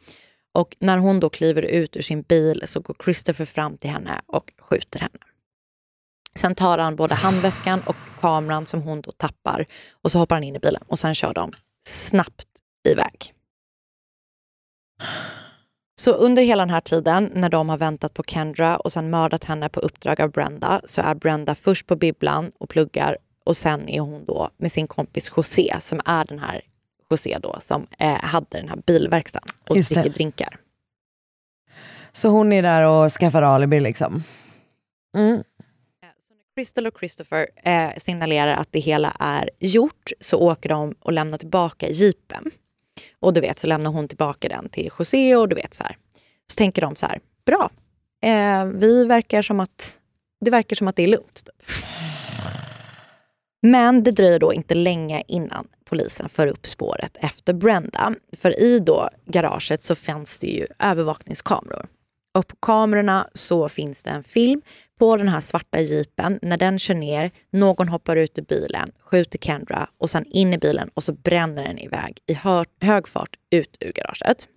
[0.54, 4.22] Och när hon då kliver ut ur sin bil så går Christopher fram till henne
[4.26, 5.20] och skjuter henne.
[6.36, 10.44] Sen tar han både handväskan och kameran som hon då tappar och så hoppar han
[10.44, 11.52] in i bilen och sen kör de
[11.88, 12.48] snabbt
[12.88, 13.34] iväg.
[15.96, 19.44] Så under hela den här tiden när de har väntat på Kendra och sen mördat
[19.44, 23.90] henne på uppdrag av Brenda så är Brenda först på bibblan och pluggar och sen
[23.90, 26.62] är hon då med sin kompis José som är den här
[27.10, 29.96] José då som eh, hade den här bilverkstaden och Just det.
[29.96, 30.60] dricker drinkar.
[32.12, 34.24] Så hon är där och skaffar alibi liksom.
[35.18, 35.44] Mm.
[36.56, 41.38] Crystal och Christopher eh, signalerar att det hela är gjort så åker de och lämnar
[41.38, 42.52] tillbaka jeepen.
[43.26, 45.98] Och du vet så lämnar hon tillbaka den till José och du vet så här.
[46.52, 47.70] Så tänker de så här, bra,
[48.24, 49.98] eh, vi verkar som att,
[50.46, 51.36] det verkar som att det är lugnt.
[51.46, 51.72] Typ.
[53.62, 58.16] Men det dröjer då inte länge innan polisen för upp spåret efter Brenda.
[58.32, 61.88] För i då garaget så fanns det ju övervakningskameror.
[62.34, 64.62] Och på kamerorna så finns det en film
[65.00, 66.40] på den här svarta jeepen.
[66.42, 70.58] När den kör ner, någon hoppar ut ur bilen, skjuter Kendra och sen in i
[70.58, 74.48] bilen och så bränner den iväg i hö hög fart ut ur garaget.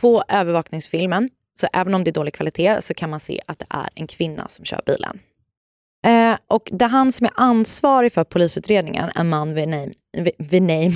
[0.00, 1.30] På övervakningsfilmen,
[1.60, 4.06] så även om det är dålig kvalitet, så kan man se att det är en
[4.06, 5.20] kvinna som kör bilen.
[6.06, 10.32] Eh, och det är han som är ansvarig för polisutredningen, en man vid, name, vid,
[10.38, 10.92] vid, name,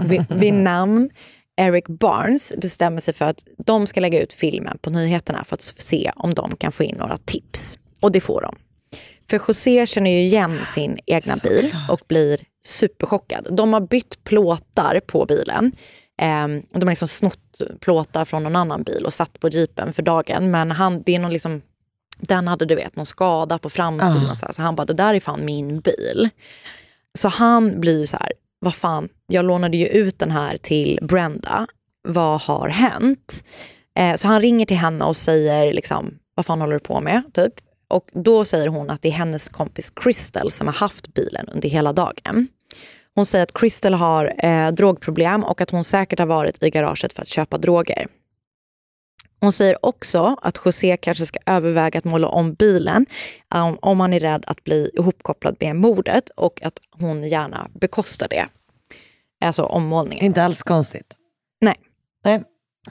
[0.08, 1.10] vid, vid namn
[1.56, 5.62] Eric Barnes bestämmer sig för att de ska lägga ut filmen på nyheterna för att
[5.62, 7.78] se om de kan få in några tips.
[8.00, 8.56] Och det får de.
[9.30, 13.48] För José känner ju igen sin egna bil och blir superchockad.
[13.50, 15.72] De har bytt plåtar på bilen.
[16.20, 20.02] Eh, de har liksom snott plåtar från någon annan bil och satt på jeepen för
[20.02, 20.50] dagen.
[20.50, 21.62] Men han, det är någon liksom,
[22.18, 24.30] den hade du vet någon skada på framsidan.
[24.30, 24.34] Ah.
[24.34, 26.28] Så, så han bara, det där är fan min bil.
[27.18, 28.32] Så han blir så här,
[28.64, 31.66] vad fan, jag lånade ju ut den här till Brenda.
[32.08, 33.44] Vad har hänt?
[33.98, 37.22] Eh, så han ringer till henne och säger liksom, vad fan håller du på med?
[37.34, 37.52] Typ.
[37.88, 41.68] Och då säger hon att det är hennes kompis Crystal som har haft bilen under
[41.68, 42.48] hela dagen.
[43.14, 47.12] Hon säger att Crystal har eh, drogproblem och att hon säkert har varit i garaget
[47.12, 48.06] för att köpa droger.
[49.44, 53.06] Hon säger också att José kanske ska överväga att måla om bilen
[53.54, 58.28] um, om han är rädd att bli ihopkopplad med mordet och att hon gärna bekostar
[58.28, 58.46] det.
[59.44, 60.24] Alltså ommålningen.
[60.24, 61.16] Inte alls konstigt.
[61.60, 61.74] Nej.
[62.24, 62.42] Nej.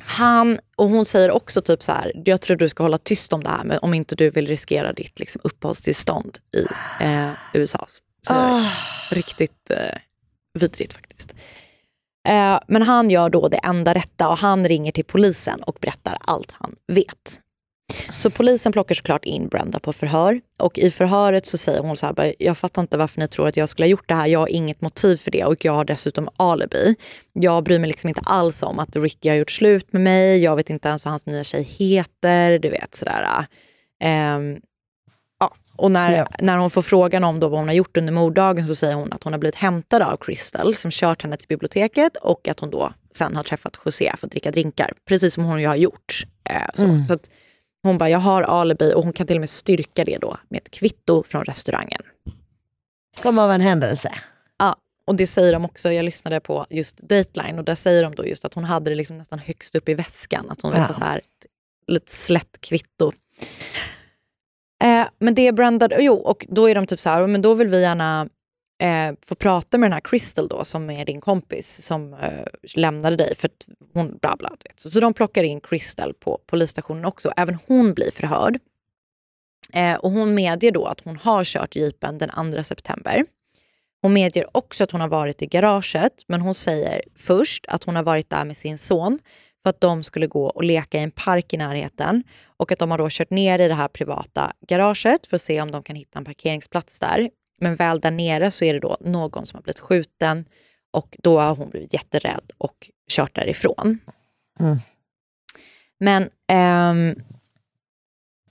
[0.01, 3.43] Han, och hon säger också typ så här, jag tror du ska hålla tyst om
[3.43, 6.67] det här men om inte du vill riskera ditt liksom, uppehållstillstånd i
[7.03, 7.85] eh, USA.
[8.27, 8.69] Så Ah.
[9.11, 9.97] riktigt eh,
[10.59, 11.33] vidrigt faktiskt.
[12.27, 16.17] Eh, men han gör då det enda rätta och han ringer till polisen och berättar
[16.21, 17.39] allt han vet.
[18.13, 22.05] Så polisen plockar såklart in Brenda på förhör och i förhöret så säger hon så
[22.05, 24.27] här, jag fattar inte varför ni tror att jag skulle ha gjort det här.
[24.27, 26.95] Jag har inget motiv för det och jag har dessutom alibi.
[27.33, 30.43] Jag bryr mig liksom inte alls om att Ricky har gjort slut med mig.
[30.43, 32.59] Jag vet inte ens vad hans nya tjej heter.
[32.59, 33.23] Du vet sådär.
[33.23, 33.45] Eh.
[34.09, 34.57] Ehm,
[35.75, 36.27] och när, Ja.
[36.39, 39.13] när hon får frågan om då vad hon har gjort under morddagen så säger hon
[39.13, 42.69] att hon har blivit hämtad av Crystal som kört henne till biblioteket och att hon
[42.69, 44.93] då sen har träffat José för att dricka drinkar.
[45.05, 46.23] Precis som hon ju har gjort.
[46.49, 46.83] Eh, så.
[46.83, 47.05] Mm.
[47.05, 47.29] så att
[47.83, 50.62] hon bara, jag har alibi och hon kan till och med styrka det då med
[50.62, 52.01] ett kvitto från restaurangen.
[53.15, 54.12] Som av en händelse.
[54.59, 54.75] Ja,
[55.07, 58.25] och det säger de också, jag lyssnade på just Dateline och där säger de då
[58.25, 60.49] just att hon hade det liksom nästan högst upp i väskan.
[60.49, 60.93] Att hon Ja.
[60.93, 61.47] så här, ett
[61.88, 63.12] lite slätt kvitto.
[64.84, 67.54] Eh, men det är Brenda, jo och då är de typ så här, men då
[67.54, 68.30] vill vi gärna
[68.82, 73.15] eh, få prata med den här Crystal då som är din kompis som eh, lämnade
[73.15, 74.50] dig för att hon bla bla.
[74.50, 74.80] Vet.
[74.80, 78.60] Så, så de plockar in Crystal på polisstationen också, även hon blir förhörd.
[79.74, 83.26] Eh, och hon medger då att hon har kört jeepen den 2 september.
[84.02, 87.96] Hon medger också att hon har varit i garaget, men hon säger först att hon
[87.96, 89.19] har varit där med sin son
[89.63, 92.91] för att de skulle gå och leka i en park i närheten och att de
[92.91, 95.95] har då kört ner i det här privata garaget för att se om de kan
[95.95, 97.30] hitta en parkeringsplats där.
[97.62, 100.45] Men väl där nere så är det då någon som har blivit skjuten
[100.91, 103.99] och då har hon blivit jätterädd och kört därifrån.
[104.60, 104.78] Mm.
[105.99, 107.15] Men ehm,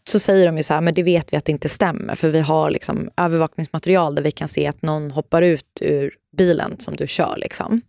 [0.08, 2.28] så säger de ju så här, men det vet vi att det inte stämmer för
[2.28, 6.96] vi har liksom övervakningsmaterial där vi kan se att någon hoppar ut ur bilen som
[6.96, 7.36] du kör.
[7.36, 7.80] Liksom.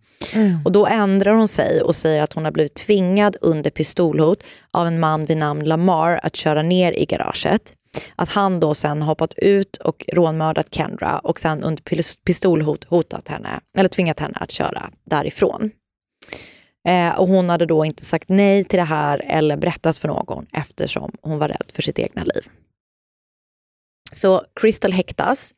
[0.65, 4.88] Och då ändrar hon sig och säger att hon har blivit tvingad under pistolhot av
[4.88, 7.73] en man vid namn Lamar att köra ner i garaget.
[8.15, 11.84] Att han då sen hoppat ut och rånmördat Kendra och sen under
[12.26, 15.71] pistolhot hotat henne, eller tvingat henne att köra därifrån.
[16.88, 20.46] Eh, och hon hade då inte sagt nej till det här eller berättat för någon
[20.54, 22.43] eftersom hon var rädd för sitt egna liv.
[24.12, 25.54] Så Crystal häktas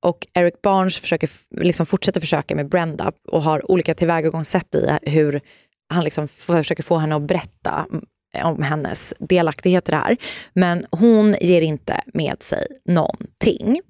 [0.00, 5.40] och Eric Barnes försöker, liksom fortsätter försöka med Brenda och har olika tillvägagångssätt i hur
[5.88, 8.04] han liksom försöker få henne att berätta mm,
[8.44, 10.16] om hennes delaktighet i det här.
[10.52, 13.80] Men hon ger inte med sig någonting.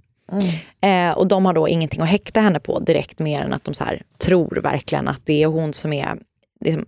[0.80, 3.74] Eh, och de har då ingenting att häkta henne på direkt mer än att de
[3.74, 3.84] så
[4.18, 6.18] tror verkligen att det är hon som är
[6.60, 6.86] liksom,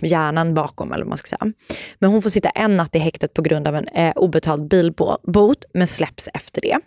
[0.00, 1.52] hjärnan bakom eller vad man ska säga.
[1.98, 5.64] Men hon får sitta en natt i häktet på grund av en eh, obetald bilbot
[5.74, 6.78] men släpps efter det.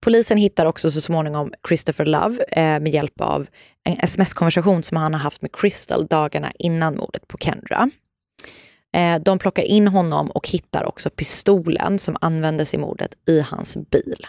[0.00, 3.46] Polisen hittar också så småningom Christopher Love eh, med hjälp av
[3.84, 7.90] en sms-konversation som han har haft med Crystal dagarna innan mordet på Kendra.
[8.96, 13.76] Eh, de plockar in honom och hittar också pistolen som användes i mordet i hans
[13.76, 14.26] bil.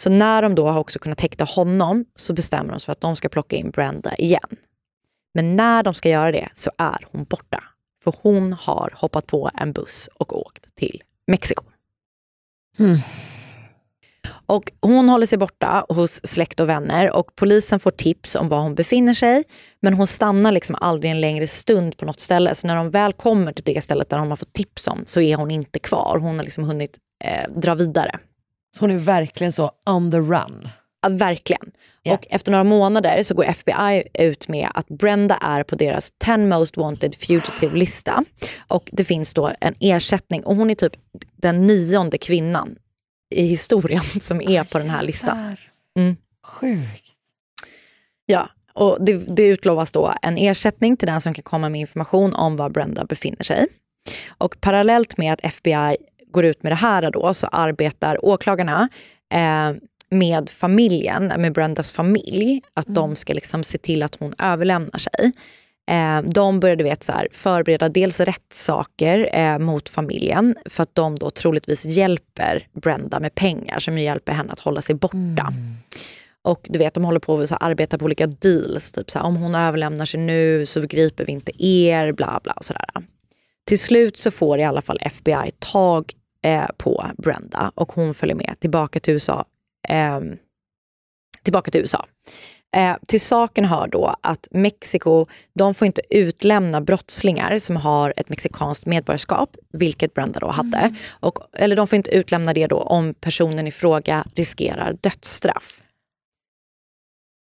[0.00, 3.00] Så när de då har också kunnat häkta honom så bestämmer de sig för att
[3.00, 4.56] de ska plocka in Brenda igen.
[5.34, 7.64] Men när de ska göra det så är hon borta.
[8.04, 11.64] För hon har hoppat på en buss och åkt till Mexiko.
[12.78, 12.98] Mm.
[14.46, 18.60] Och hon håller sig borta hos släkt och vänner och polisen får tips om var
[18.60, 19.44] hon befinner sig.
[19.80, 22.54] Men hon stannar liksom aldrig en längre stund på något ställe.
[22.54, 25.20] Så när de väl kommer till det stället där de har fått tips om så
[25.20, 26.18] är hon inte kvar.
[26.22, 28.18] Hon har liksom hunnit eh, dra vidare.
[28.76, 30.68] Så hon är verkligen så on the run.
[31.00, 31.70] Ja, verkligen.
[32.06, 36.36] Och efter några månader så går FBI ut med att Brenda är på deras 10
[36.38, 38.24] most wanted fugitive-lista.
[38.68, 40.92] Och det finns då en ersättning och hon är typ
[41.36, 42.76] den nionde kvinnan
[43.34, 45.56] i historien som är på den här listan.
[45.98, 46.16] Mm.
[46.46, 47.04] Sjukt.
[48.26, 52.34] Ja, och det, det utlovas då en ersättning till den som kan komma med information
[52.34, 53.66] om var Brenda befinner sig.
[54.28, 55.96] Och parallellt med att FBI
[56.32, 58.88] går ut med det här då så arbetar åklagarna
[59.34, 59.72] eh,
[60.10, 65.32] med familjen, med Brendas familj, att de ska liksom se till att hon överlämnar sig.
[65.90, 71.16] Eh, de började vet, så här, förbereda dels rättssaker eh, mot familjen för att de
[71.16, 75.52] då troligtvis hjälper Brenda med pengar som hjälper henne att hålla sig borta.
[76.42, 78.92] Och du vet, de håller på att arbeta på olika deals.
[78.92, 82.52] Typ så här, om hon överlämnar sig nu så griper vi inte er, bla bla.
[82.52, 83.04] Och så där.
[83.66, 88.36] Till slut så får i alla fall FBI tag eh, på Brenda och hon följer
[88.36, 89.44] med tillbaka till USA.
[89.88, 90.20] Eh,
[91.42, 92.06] tillbaka till USA.
[92.76, 98.28] Eh, till saken hör då att Mexiko, de får inte utlämna brottslingar som har ett
[98.28, 100.94] mexikanskt medborgarskap, vilket Brenda då hade.
[101.10, 105.82] Och, eller de får inte utlämna det då om personen i fråga riskerar dödsstraff.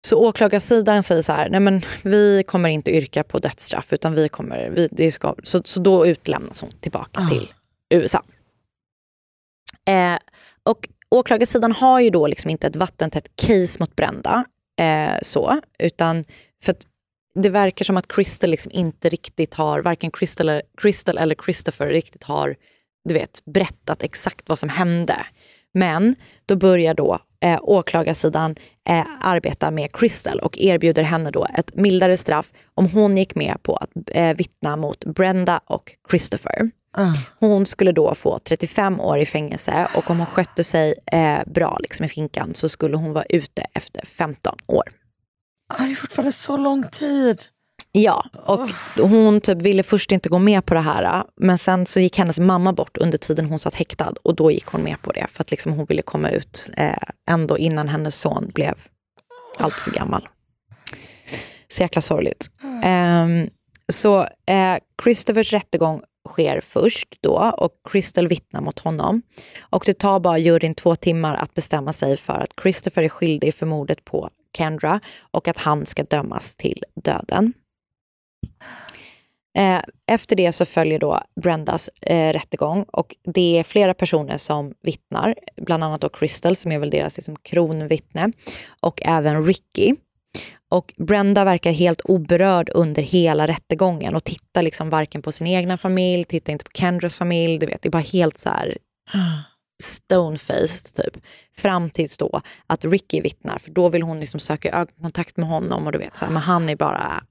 [0.07, 4.29] Så åklagarsidan säger så här, nej men vi kommer inte yrka på dödsstraff utan vi
[4.29, 7.53] kommer, vi, det ska, så, så då utlämnas hon tillbaka till
[7.91, 8.23] USA.
[9.85, 10.19] Eh,
[10.63, 14.45] och åklagarsidan har ju då liksom inte ett vattentätt case mot Brenda,
[14.81, 16.25] eh, så, utan
[16.63, 16.87] för att
[17.35, 21.87] det verkar som att Crystal liksom inte riktigt har, varken Crystal, eller- Crystal eller Christopher
[21.87, 22.57] riktigt har,
[23.09, 25.17] du vet, berättat exakt vad som hände.
[25.75, 28.57] Men då börjar då eh, åklagarsidan
[28.89, 33.57] eh, arbeta med Crystal och erbjuder henne då ett mildare straff om hon gick med
[33.63, 36.71] på att eh, vittna mot Brenda och Christopher.
[37.41, 41.79] Hon skulle då få 35 år i fängelse och om hon skötte sig eh, bra
[41.81, 44.83] liksom i finkan så skulle hon vara ute efter 15 år.
[45.75, 47.43] Ah, det är fortfarande så lång tid.
[47.93, 48.69] Ja, och
[49.09, 51.25] hon typ ville först inte gå med på det här.
[51.37, 54.67] Men sen så gick hennes mamma bort under tiden hon satt häktad och då gick
[54.67, 56.99] hon med på det för att liksom hon ville komma ut eh,
[57.31, 58.75] ändå innan hennes son blev
[59.59, 60.29] allt för gammal.
[61.69, 62.51] Så jäkla sorgligt.
[62.85, 63.49] Ehm,
[63.93, 69.23] så eh, Christophers rättegång sker först då och Crystal vittnar mot honom.
[69.61, 73.55] Och det tar bara juryn två timmar att bestämma sig för att Christopher är skyldig
[73.55, 75.01] för mordet på Kendra
[75.31, 77.53] och att han ska dömas till döden.
[79.59, 84.75] Eh, efter det så följer då Brendas eh, rättegång och det är flera personer som
[84.83, 88.33] vittnar, bland annat då Crystal som är väl deras liksom, kronvittne
[88.81, 89.95] och även Ricky.
[90.71, 95.79] Och Brenda verkar helt oberörd under hela rättegången och tittar liksom varken på sin egna
[95.79, 98.79] familj, tittar inte på Kendras familj, du vet, det är bara helt så här
[99.83, 101.25] stonefaced typ.
[101.57, 105.87] Fram tills då att Ricky vittnar, för då vill hon liksom söka ögonkontakt med honom
[105.87, 107.23] och du vet, så här, men han är bara,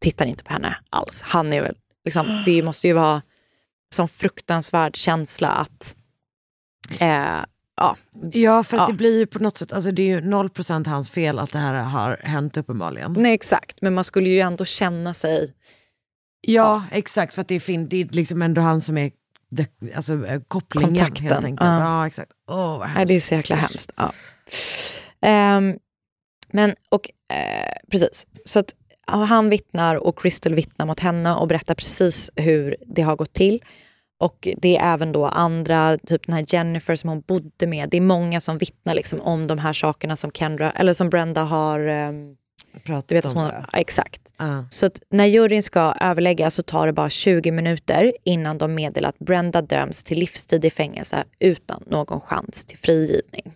[0.00, 1.22] tittar inte på henne alls.
[1.22, 3.22] Han är väl, liksom, det måste ju vara
[3.94, 5.96] som fruktansvärd känsla att,
[6.98, 7.40] eh,
[7.76, 7.96] ja.
[8.32, 8.86] Ja, för att Ja.
[8.86, 11.58] det blir ju på något sätt, alltså det är ju 0% hans fel att det
[11.58, 13.12] här har hänt uppenbarligen.
[13.12, 15.52] Nej exakt, men man skulle ju ändå känna sig
[16.46, 19.10] Ja, exakt, för att det är, fin- det är liksom ändå han som är
[19.56, 19.66] the,
[19.96, 21.60] alltså, eh, kopplingen Kontakten, helt enkelt.
[21.68, 21.80] ja.
[21.80, 22.32] Ja, exakt.
[22.50, 23.92] Åh, vad Nej, det är så jäkla hemskt.
[23.96, 24.12] Ja.
[25.22, 25.76] Ehm,
[26.52, 28.26] men, och eh, precis.
[28.44, 28.74] Så att
[29.06, 33.32] ja, han vittnar och Crystal vittnar mot henne och berättar precis hur det har gått
[33.32, 33.62] till.
[34.22, 37.88] Och det är även då andra, typ den här Jennifer som hon bodde med.
[37.90, 41.42] Det är många som vittnar liksom om de här sakerna som Kendra, eller som Brenda
[41.42, 42.36] har ehm,
[42.84, 43.66] Pratat du vet, om hon, det.
[43.72, 44.20] ja, Exakt.
[44.70, 49.08] Så att när juryn ska överlägga så tar det bara 20 minuter innan de meddelar
[49.08, 53.54] att Brenda döms till livstid i fängelse utan någon chans till frigivning.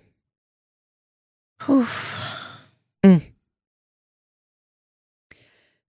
[1.68, 2.16] Uff.
[3.04, 3.20] Mm.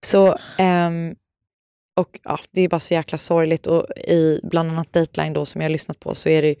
[0.06, 1.14] Så, ehm,
[1.98, 5.60] och ja, det är bara så jäkla sorgligt och i bland annat Dateline då som
[5.60, 6.54] jag har lyssnat på så är det ju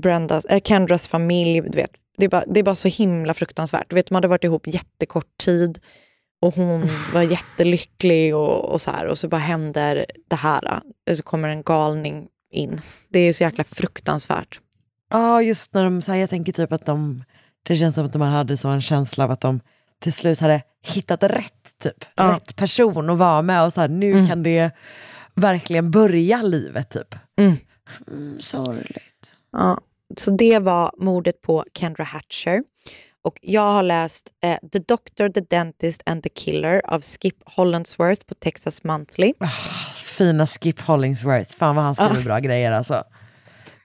[0.00, 3.90] Brendas, äh, Kendras familj, du vet, det är, bara, det är bara så himla fruktansvärt.
[3.90, 5.78] Du vet, de hade varit ihop jättekort tid
[6.40, 10.80] och hon var jättelycklig och, och så här och så bara händer det här.
[11.10, 12.80] Och så kommer en galning in.
[13.08, 14.60] Det är så jäkla fruktansvärt.
[15.10, 17.24] Ja, just när de, så här, jag tänker typ att de
[17.62, 19.60] det känns som att de hade så en känsla av att de
[20.02, 22.04] till slut hade hittat rätt, typ.
[22.16, 24.26] rätt person att vara med och så här, nu Mm.
[24.26, 24.70] kan det
[25.34, 27.14] verkligen börja livet typ.
[27.38, 27.56] Mm.
[28.08, 29.32] Mm, sorgligt.
[29.52, 29.80] Ja,
[30.16, 32.62] så det var mordet på Kendra Hatcher.
[33.22, 38.26] Och jag har läst eh, The Doctor, The Dentist and the Killer av Skip Hollandsworth
[38.26, 39.32] på Texas Monthly.
[39.96, 42.24] Fina Skip Hollingsworth, fan vad han skriver Ah.
[42.24, 43.04] bra grejer alltså.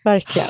[0.03, 0.49] Verkligen.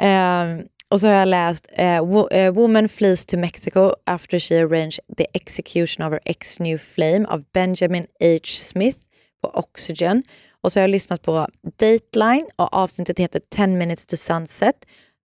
[0.00, 4.60] Ehm, och så har jag läst eh, wo- eh, Woman flees to Mexico after she
[4.62, 8.38] arranged the execution of her ex new flame av Benjamin H.
[8.44, 8.98] Smith
[9.42, 10.22] på Oxygen.
[10.60, 14.84] Och så har jag lyssnat på Dateline och avsnittet heter 10 minutes to sunset.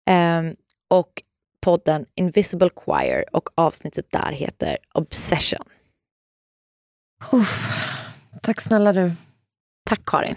[0.06, 0.56] Ehm,
[0.90, 1.22] och
[1.60, 5.66] podden Invisible Choir och avsnittet där heter Obsession.
[7.32, 7.68] Uff.
[8.42, 9.12] Tack snälla du.
[9.88, 10.36] Tack Karin.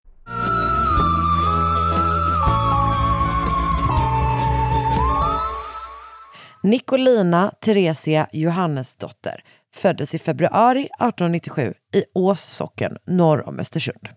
[6.63, 9.43] Nicolina Theresia Johannesdotter
[9.73, 14.09] föddes i februari 1897 i Ås socken norr om Östersund.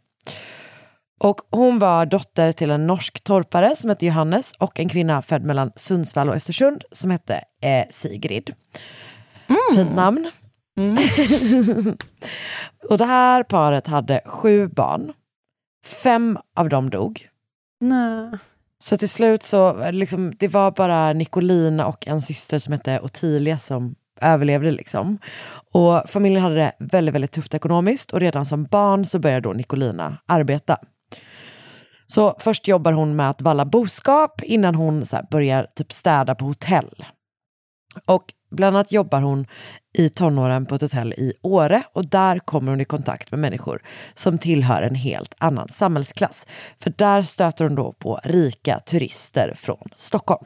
[1.20, 5.44] Och hon var dotter till en norsk torpare som hette Johannes och en kvinna född
[5.44, 8.54] mellan Sundsvall och Östersund som hette eh, Sigrid.
[9.74, 10.30] Fint namn.
[12.88, 15.12] och det här paret hade sju barn.
[15.84, 17.28] Fem av dem dog.
[17.80, 18.38] Nej.
[18.84, 23.58] Så till slut så, liksom, det var bara Nicolina och en syster som hette Ottilia
[23.58, 24.70] som överlevde.
[24.70, 25.18] Liksom.
[25.72, 29.52] Och familjen hade det väldigt, väldigt tufft ekonomiskt och redan som barn så började då
[29.52, 30.76] Nicolina arbeta.
[32.06, 36.34] Så först jobbar hon med att valla boskap innan hon så här, börjar typ städa
[36.34, 37.04] på hotell.
[38.06, 39.46] Och bland annat jobbar hon
[39.98, 43.82] i tonåren på ett hotell i Åre och där kommer hon i kontakt med människor
[44.14, 46.46] som tillhör en helt annan samhällsklass.
[46.78, 50.44] För där stöter hon då på rika turister från Stockholm.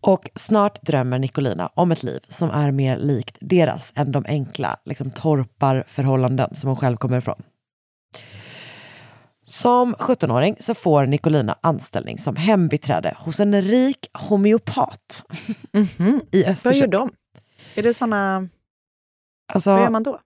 [0.00, 4.76] Och snart drömmer Nicolina om ett liv som är mer likt deras än de enkla
[4.84, 7.42] liksom, torparförhållanden som hon själv kommer ifrån.
[9.52, 15.24] Som 17-åring så får Nicolina anställning som hembiträde hos en rik homeopat
[16.32, 16.64] i Östersund.
[16.64, 17.10] Vad gör de?
[17.74, 18.48] Är det såna...
[19.52, 20.20] Alltså, Vad gör man då?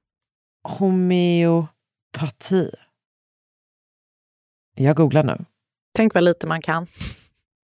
[0.69, 2.71] Homeopati.
[4.77, 5.45] Jag googlar nu.
[5.97, 6.87] Tänk vad lite man kan.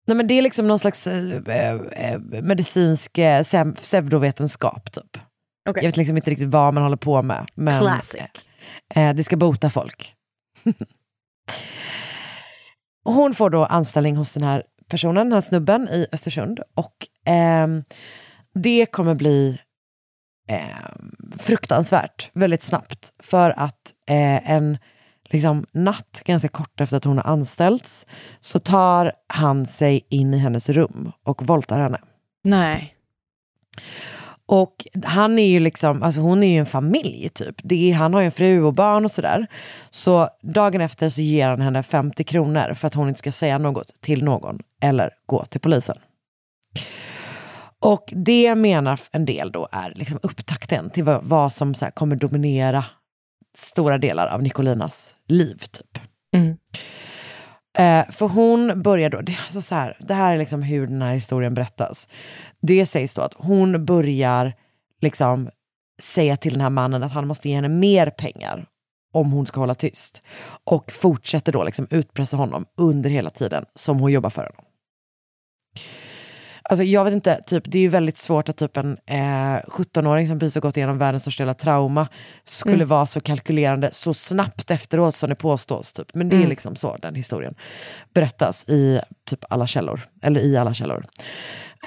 [0.08, 3.43] Nej, men det är liksom någon slags eh, eh, medicinsk eh,
[3.74, 4.91] pseudovetenskap.
[4.91, 5.18] Typ.
[5.70, 5.84] Okej.
[5.84, 7.48] Jag vet liksom inte riktigt vad man håller på med.
[7.56, 8.22] Men, Classic.
[8.95, 10.16] Eh, det ska bota folk.
[13.04, 16.60] Hon får då anställning hos den här personen, den här snubben i Östersund.
[16.76, 17.68] Och eh,
[18.54, 19.60] det kommer bli
[20.50, 20.89] eh,
[21.38, 23.14] fruktansvärt väldigt snabbt.
[23.20, 24.78] För att eh, en
[25.30, 28.08] liksom, natt, ganska kort efter att hon har anställts,
[28.41, 32.00] så tar han sig in i hennes rum och våldtar henne.
[32.43, 32.93] Nej.
[34.50, 37.56] Och han är ju liksom, alltså hon är ju en familj typ.
[37.64, 39.48] Det är, han har ju en fru och barn och sådär.
[39.89, 43.58] Så dagen efter så ger han henne 50 kronor för att hon inte ska säga
[43.58, 45.98] något till någon eller gå till polisen.
[47.80, 51.91] Och det menar en del då är liksom upptakten till vad, vad som så här
[51.91, 52.86] kommer dominera
[53.58, 55.58] stora delar av Nicolinas liv.
[55.72, 56.00] typ.
[56.36, 56.58] Mm.
[57.78, 61.01] Eh, för hon börjar då, det, alltså så här, det här är liksom hur den
[61.01, 62.07] här historien berättas.
[62.61, 64.53] Det sägs då att hon börjar
[65.01, 65.49] liksom
[66.01, 68.65] säga till den här mannen att han måste ge henne mer pengar
[69.13, 70.21] om hon ska hålla tyst.
[70.63, 74.65] Och fortsätter då liksom utpressa honom under hela tiden som hon jobbar för honom.
[76.70, 79.15] Alltså jag vet inte, typ, det är ju väldigt svårt att typ en eh,
[79.68, 82.07] 17-åring som precis har gått igenom världens största trauma
[82.45, 82.88] skulle Mm.
[82.88, 85.93] vara så kalkylerande så snabbt efteråt som det påstås.
[85.93, 86.13] Typ.
[86.13, 86.49] Men det är Mm.
[86.49, 87.55] liksom så den historien
[88.13, 90.01] berättas i typ alla källor.
[90.22, 91.05] Eller i alla källor.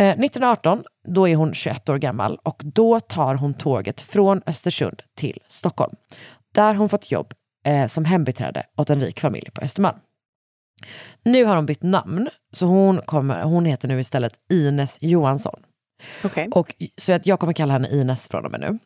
[0.01, 5.03] Eh, 1918, då är hon 21 år gammal och då tar hon tåget från Östersund
[5.16, 5.95] till Stockholm.
[6.55, 7.33] Där hon fått jobb
[7.66, 9.97] eh, som hembiträde åt en rik familj på Östermalm.
[11.22, 15.61] Nu har hon bytt namn, så hon, kommer, hon heter nu istället Ines Johansson.
[16.24, 16.49] Okay.
[16.51, 18.78] Och, så att jag kommer kalla henne Ines från och med nu.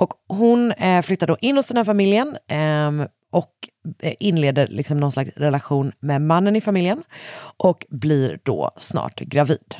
[0.00, 3.52] Och hon eh, flyttar då in hos den här familjen eh, och
[4.18, 7.02] inleder liksom någon slags relation med mannen i familjen
[7.56, 9.74] och blir då snart gravid.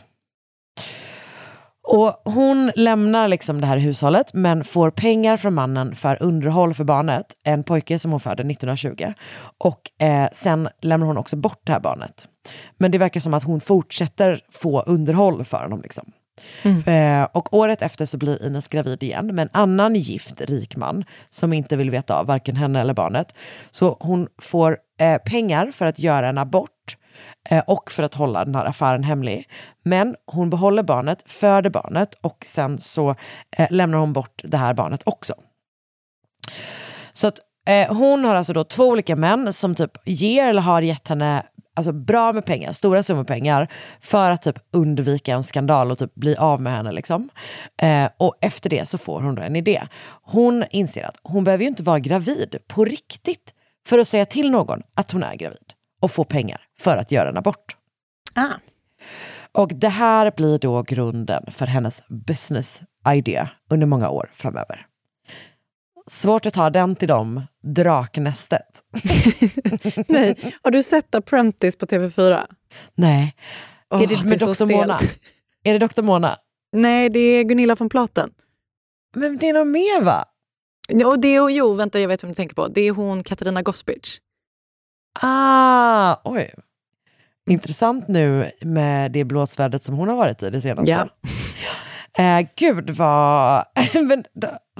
[1.94, 6.84] Och hon lämnar liksom det här hushållet men får pengar från mannen för underhåll för
[6.84, 9.12] barnet, en pojke som hon födde 1920.
[9.58, 12.28] Och eh, sen lämnar hon också bort det här barnet.
[12.78, 15.82] Men det verkar som att hon fortsätter få underhåll för honom.
[15.82, 16.12] Liksom.
[16.86, 21.04] Eh, och året efter så blir Ines gravid igen med en annan gift rik man
[21.28, 23.34] som inte vill veta av varken henne eller barnet.
[23.70, 26.96] Så hon får eh, pengar för att göra en abort
[27.50, 29.48] Eh, och för att hålla den här affären hemlig.
[29.82, 33.14] Men hon behåller barnet, föder barnet och sen så
[33.56, 35.34] eh, lämnar hon bort det här barnet också.
[37.12, 37.38] Så att
[37.68, 41.42] eh, hon har alltså då två olika män som typ ger eller har gett henne
[41.76, 43.68] alltså bra med pengar, stora summor pengar
[44.00, 46.92] för att typ undvika en skandal och typ bli av med henne.
[46.92, 47.28] Liksom.
[47.82, 49.82] Eh, och efter det så får hon då en idé.
[50.22, 53.54] Hon inser att hon behöver ju inte vara gravid på riktigt
[53.86, 57.28] för att säga till någon att hon är gravid och få pengar för att göra
[57.28, 57.76] en abort.
[58.34, 58.54] Ah.
[59.52, 64.86] Och det här blir då grunden för hennes business idea under många år framöver.
[66.06, 68.82] Svårt att ta den till dem, draknästet.
[70.08, 72.46] Nej, har du sett Apprentice på TV4?
[72.94, 73.34] Nej.
[73.90, 74.72] Åh, är det det med är så Dr.
[74.72, 74.98] Mona?
[75.64, 76.02] Är det Dr.
[76.02, 76.36] Mona?
[76.72, 78.30] Nej, det är Gunilla von Platen.
[79.16, 80.24] Men det är någon mer va?
[81.04, 82.68] Och det är, jo, vänta, jag vet vem du tänker på.
[82.68, 84.20] Det är hon Katarina Gospic.
[85.20, 86.50] Ah, oj.
[87.50, 90.92] Intressant nu med det blåsvärdet som hon har varit i det senaste.
[90.92, 91.08] Ja.
[92.18, 93.64] Eh, gud vad...
[94.02, 94.24] Men,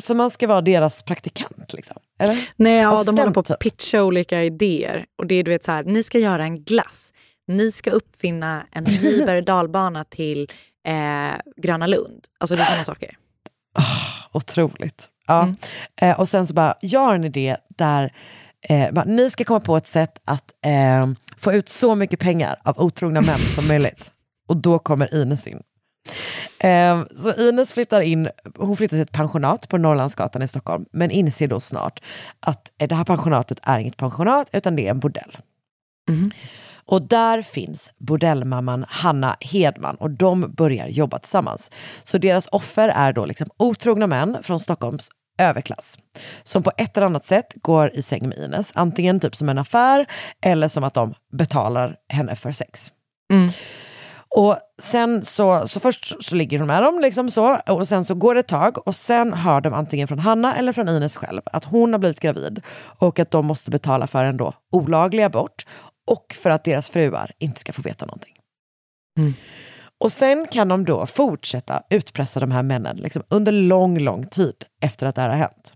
[0.01, 1.97] så man ska vara deras praktikant liksom?
[2.19, 2.49] Eller?
[2.57, 3.55] Nej, ja, de håller på typ.
[3.55, 5.07] att pitcha olika idéer.
[5.19, 7.13] Och det är du vet så här, ni ska göra en glass.
[7.47, 10.49] Ni ska uppfinna en ny dalbana till
[10.87, 12.25] eh, Gröna Lund.
[12.41, 13.17] Alltså det är sådana saker.
[14.33, 15.09] Otroligt.
[15.27, 15.43] Ja.
[15.43, 15.57] Mm.
[16.01, 18.13] Eh, och sen så bara, jag har en idé där
[18.69, 21.07] eh, bara, ni ska komma på ett sätt att eh,
[21.39, 24.13] få ut så mycket pengar av otrogna män som möjligt.
[24.49, 25.63] Och då kommer Ines in.
[26.59, 31.11] Eh, så Ines flyttar in, hon flyttar till ett pensionat på Norrlandsgatan i Stockholm, men
[31.11, 32.03] inser då snart
[32.41, 35.37] att eh, det här pensionatet är inget pensionat, utan det är en bordell.
[36.87, 41.71] Och där finns bordellmamman Hanna Hedman och de börjar jobba tillsammans.
[42.03, 45.99] Så deras offer är då liksom otrogna män från Stockholms överklass.
[46.43, 48.73] Som på ett eller annat sätt går i säng med Ines.
[48.75, 50.07] Antingen typ som en affär
[50.41, 52.93] eller som att de betalar henne för sex.
[54.37, 58.15] Och sen så, så först så ligger hon med dem liksom så, och sen så
[58.15, 61.43] går det ett tag och sen hör de antingen från Hanna eller från Ines själv
[61.45, 62.61] att hon har blivit gravid
[62.99, 65.67] och att de måste betala för en då olaglig abort
[66.07, 68.35] och för att deras fruar inte ska få veta någonting.
[70.01, 74.55] Och sen kan de då fortsätta utpressa de här männen liksom, under lång, lång tid
[74.81, 75.75] efter att det här har hänt.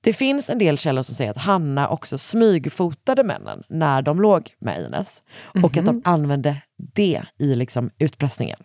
[0.00, 4.50] Det finns en del källor som säger att Hanna också smygfotade männen när de låg
[4.58, 5.22] med Ines.
[5.62, 6.56] Och att de använde
[6.94, 8.58] det i liksom utpressningen.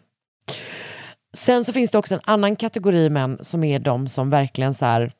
[1.33, 4.85] Sen så finns det också en annan kategori män som är de som verkligen så
[4.85, 5.11] här,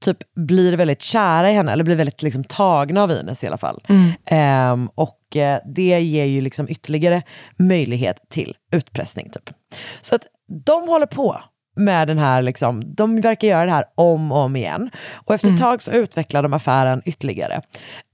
[0.00, 3.58] typ blir väldigt kära i henne, eller blir väldigt liksom tagna av Ines i alla
[3.58, 3.82] fall.
[4.24, 7.22] Ehm, och eh, det ger ju liksom ytterligare
[7.56, 9.30] möjlighet till utpressning.
[9.30, 9.50] Typ.
[10.00, 10.26] Så att
[10.64, 11.40] de håller på
[11.76, 14.90] med den här, liksom, de verkar göra det här om och om igen.
[15.14, 17.62] Och efter ett tag så utvecklar de affären ytterligare.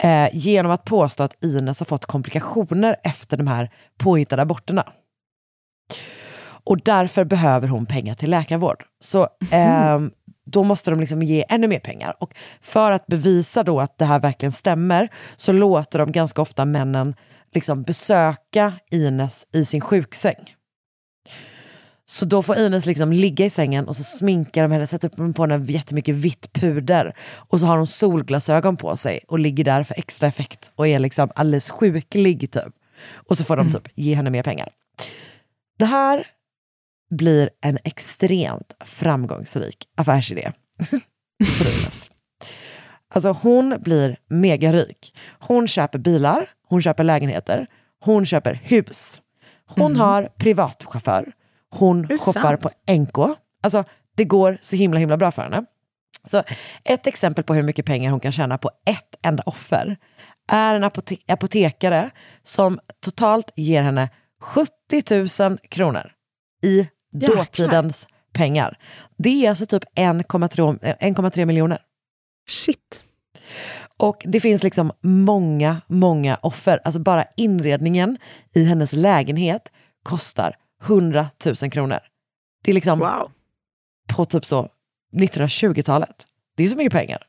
[0.03, 4.85] Eh, genom att påstå att Ines har fått komplikationer efter de här påhittade aborterna.
[6.65, 8.85] Och därför behöver hon pengar till läkarvård.
[9.01, 10.11] Så ehm,
[10.47, 12.17] då måste de liksom ge ännu mer pengar.
[12.21, 16.65] Och för att bevisa då att det här verkligen stämmer så låter de ganska ofta
[16.65, 17.15] männen
[17.55, 20.55] liksom besöka Ines i sin sjuksäng.
[22.09, 25.43] Så då får Ines liksom ligga i sängen och så sminkar de henne, sätter på
[25.43, 27.17] henne jättemycket vitt puder.
[27.35, 30.99] Och så har hon solglasögon på sig och ligger där för extra effekt och är
[30.99, 32.73] liksom alldeles sjuklig typ.
[33.29, 34.69] Och så får de typ ge henne mer pengar.
[35.79, 36.27] Det här
[37.11, 40.53] blir en extremt framgångsrik affärsidé.
[43.15, 45.17] Alltså hon blir megarik.
[45.41, 47.67] Hon köper bilar, hon köper lägenheter,
[48.05, 49.21] hon köper hus.
[49.67, 51.33] Hon har privatchaufför,
[51.71, 52.61] hon shoppar sant?
[52.63, 53.37] på NK.
[53.63, 53.85] Alltså
[54.17, 55.65] det går så himla himla bra för henne.
[56.25, 56.43] Så
[56.85, 59.97] ett exempel på hur mycket pengar hon kan tjäna på ett enda offer
[60.53, 62.11] är en apote- apotekare
[62.43, 64.09] som totalt ger henne
[64.41, 66.13] 70 000 kronor
[66.65, 67.37] i Jäklar.
[67.37, 68.79] dåtidens pengar.
[69.19, 71.79] Det är alltså typ 1,3 1,3 miljoner.
[72.51, 73.03] Shit.
[73.97, 76.81] Och det finns liksom många, många offer.
[76.85, 78.19] Alltså bara inredningen
[78.55, 81.27] i hennes lägenhet kostar 100
[81.63, 81.99] 000 kronor.
[82.65, 82.99] Det är liksom
[84.15, 84.69] på typ så
[85.17, 86.27] 1920-talet.
[86.57, 87.23] Det är så mycket pengar.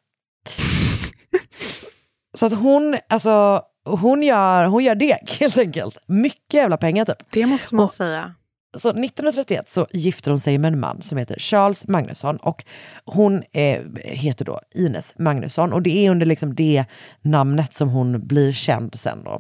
[2.34, 5.98] så att hon, alltså, hon gör, hon gör deg helt enkelt.
[6.08, 7.18] Mycket jävla pengar typ.
[7.32, 8.34] Det måste man Och- säga.
[8.78, 12.66] Så 1931 så gifter hon sig med en man som heter Charles Magnusson och
[13.06, 16.86] hon eh, heter då Ines Magnusson och det är under liksom det
[17.22, 19.40] namnet som hon blir känd sen då.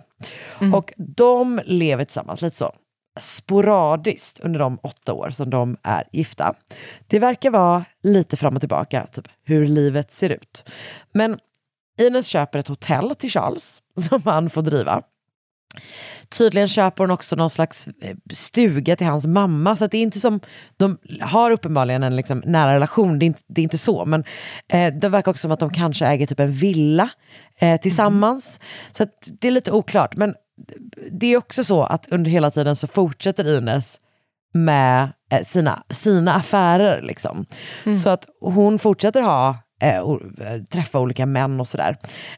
[0.73, 2.73] Och de lever tillsammans lite så
[3.19, 6.53] sporadiskt under de åtta år som de är gifta.
[7.07, 10.69] Det verkar vara lite fram och tillbaka, typ hur livet ser ut.
[11.13, 11.39] Men
[12.01, 15.01] Ines köper ett hotell till Charles som han får driva.
[16.29, 19.75] Tydligen köper hon också någon slags eh, stuga till hans mamma.
[19.75, 20.39] Så det är inte som,
[20.77, 24.05] de har uppenbarligen en liksom nära relation, det är inte, det är inte så.
[24.05, 24.23] Men
[24.69, 27.09] eh, det verkar också som att de kanske äger typ en villa
[27.59, 28.59] eh, tillsammans.
[28.91, 30.15] Så att det är lite oklart.
[30.15, 30.35] Men
[31.11, 33.99] det är också så att under hela tiden så fortsätter Ines
[34.53, 37.01] med eh, sina, sina affärer.
[37.01, 37.45] Liksom.
[38.03, 41.95] Så att hon fortsätter ha eh, eh, träffa olika män och sådär.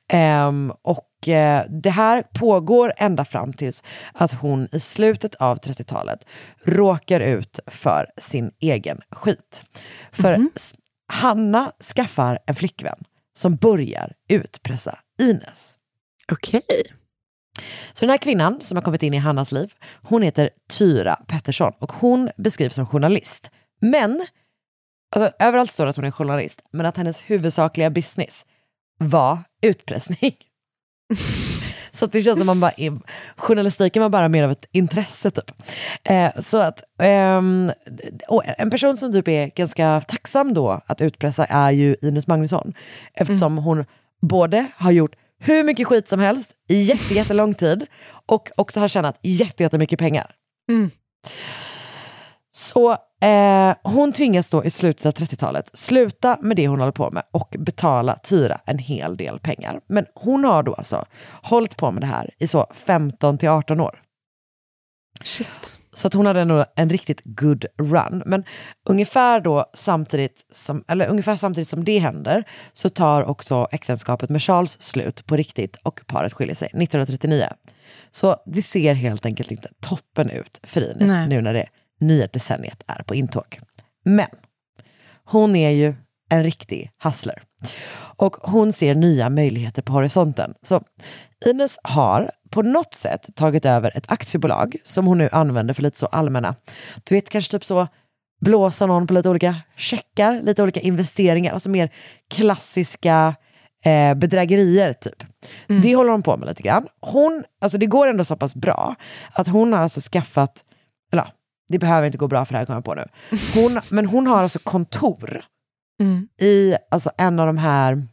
[0.07, 3.83] Ehm, och eh, det här pågår ända fram tills
[4.13, 6.25] att hon i slutet av 30-talet
[6.65, 9.63] råkar ut för sin egen skit.
[10.11, 10.73] För s-
[11.13, 12.99] Hanna skaffar en flickvän
[13.33, 15.73] som börjar utpressa Ines.
[16.31, 16.61] Okej.
[17.93, 21.73] Så den här kvinnan som har kommit in i Hannas liv, hon heter Tyra Pettersson
[21.79, 23.51] och hon beskrivs som journalist.
[23.81, 24.21] Men,
[25.16, 28.45] alltså överallt står det att hon är journalist, men att hennes huvudsakliga business
[28.99, 30.36] var utpressning.
[31.91, 32.99] Så att det känns som man bara, är-
[33.38, 35.51] journalistiken var bara mer av ett intresse typ.
[36.03, 36.84] Eh, så att
[38.28, 42.74] och en person som typ är ganska tacksam då att utpressa är ju Ines Magnusson.
[43.14, 43.86] Eftersom hon
[44.22, 47.86] både har gjort hur mycket skit som helst i jätte, jättelång tid
[48.26, 50.32] och också har tjänat jätte, jättemycket pengar.
[52.51, 57.11] Så eh, hon tvingas då i slutet av 30-talet sluta med det hon håller på
[57.11, 59.82] med och betala Tyra en hel del pengar.
[59.88, 61.05] Men hon har då alltså
[61.41, 64.01] hållit på med det här i så 15 till 18 år.
[65.93, 68.24] Så att hon hade nog en riktigt good run.
[68.26, 68.43] Men
[68.86, 72.43] ungefär då samtidigt som, eller ungefär samtidigt som det händer
[72.74, 77.47] så tar också äktenskapet med Charles slut på riktigt och paret skiljer sig 1939.
[78.11, 81.28] Så det ser helt enkelt inte toppen ut för Ines Nej.
[81.28, 81.65] nu när det
[81.99, 83.59] nya decenniet är på intåg.
[84.05, 84.29] Men
[85.23, 85.95] hon är ju
[86.29, 87.41] en riktig hustler.
[87.95, 90.53] Och hon ser nya möjligheter på horisonten.
[90.61, 90.83] Så
[91.45, 95.99] Ines har på något sätt tagit över ett aktiebolag som hon nu använder för lite
[95.99, 96.55] så allmänna,
[97.03, 97.87] du vet kanske typ så
[98.41, 101.93] blåsa någon på lite olika checkar, lite olika investeringar, alltså mer
[102.29, 103.35] klassiska
[103.85, 105.23] eh, bedrägerier typ.
[105.83, 106.87] Det håller hon på med lite grann.
[107.01, 108.95] Hon, alltså det går ändå så pass bra
[109.31, 110.63] att hon har alltså skaffat,
[111.13, 111.27] eller
[111.70, 113.05] det behöver inte gå bra för det här kommer jag på nu.
[113.53, 115.43] Hon, men hon har alltså kontor
[116.41, 118.07] i alltså en av de här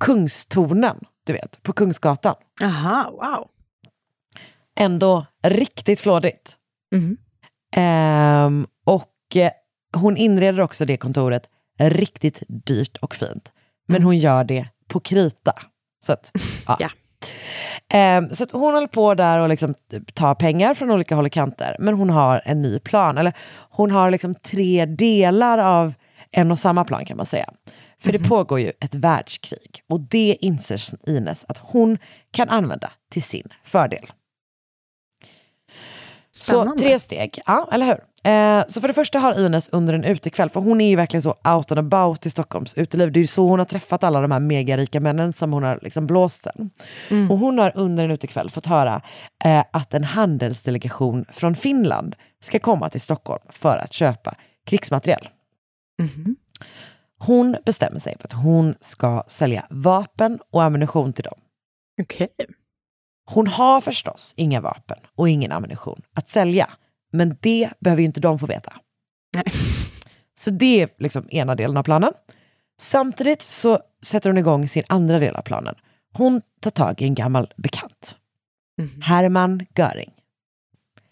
[0.00, 2.34] kungstornen, du vet, på Kungsgatan.
[2.62, 3.48] Aha, wow.
[4.76, 6.56] Ändå riktigt flådigt.
[7.76, 9.50] Ehm, och eh,
[9.96, 13.52] hon inreder också det kontoret riktigt dyrt och fint.
[13.88, 15.52] Men hon gör det på krita.
[16.04, 16.30] Så att,
[16.66, 16.90] ja.
[17.94, 19.74] Ehm, så att hon håller på där och liksom
[20.14, 21.76] tar pengar från olika håll och kanter.
[21.78, 23.18] Men hon har en ny plan.
[23.18, 23.32] Eller
[23.70, 25.94] hon har liksom tre delar av
[26.30, 27.50] en och samma plan kan man säga.
[28.02, 29.82] För det pågår ju ett världskrig.
[29.88, 31.98] Och det inser Ines att hon
[32.30, 34.06] kan använda till sin fördel.
[36.42, 36.82] Så Spännande.
[36.82, 37.98] tre steg, ja eller hur?
[38.32, 41.22] Eh, så för det första har Ines under en utekväll, för hon är ju verkligen
[41.22, 43.12] så out and about i Stockholms uteliv.
[43.12, 45.78] Det är ju så hon har träffat alla de här megarika männen som hon har
[45.82, 46.70] liksom blåst sen.
[47.30, 49.02] Och hon har under en utekväll fått höra
[49.44, 54.34] eh, att en handelsdelegation från Finland ska komma till Stockholm för att köpa
[54.66, 55.28] krigsmateriel.
[57.18, 61.38] Hon bestämmer sig för att hon ska sälja vapen och ammunition till dem.
[62.02, 62.28] Okej.
[63.24, 66.70] Hon har förstås inga vapen och ingen ammunition att sälja.
[67.12, 68.72] Men det behöver ju inte de få veta.
[70.34, 72.12] Så det är liksom ena delen av planen.
[72.80, 75.74] Samtidigt så sätter hon igång sin andra del av planen.
[76.14, 78.16] Hon tar tag i en gammal bekant.
[79.02, 80.10] Hermann Göring.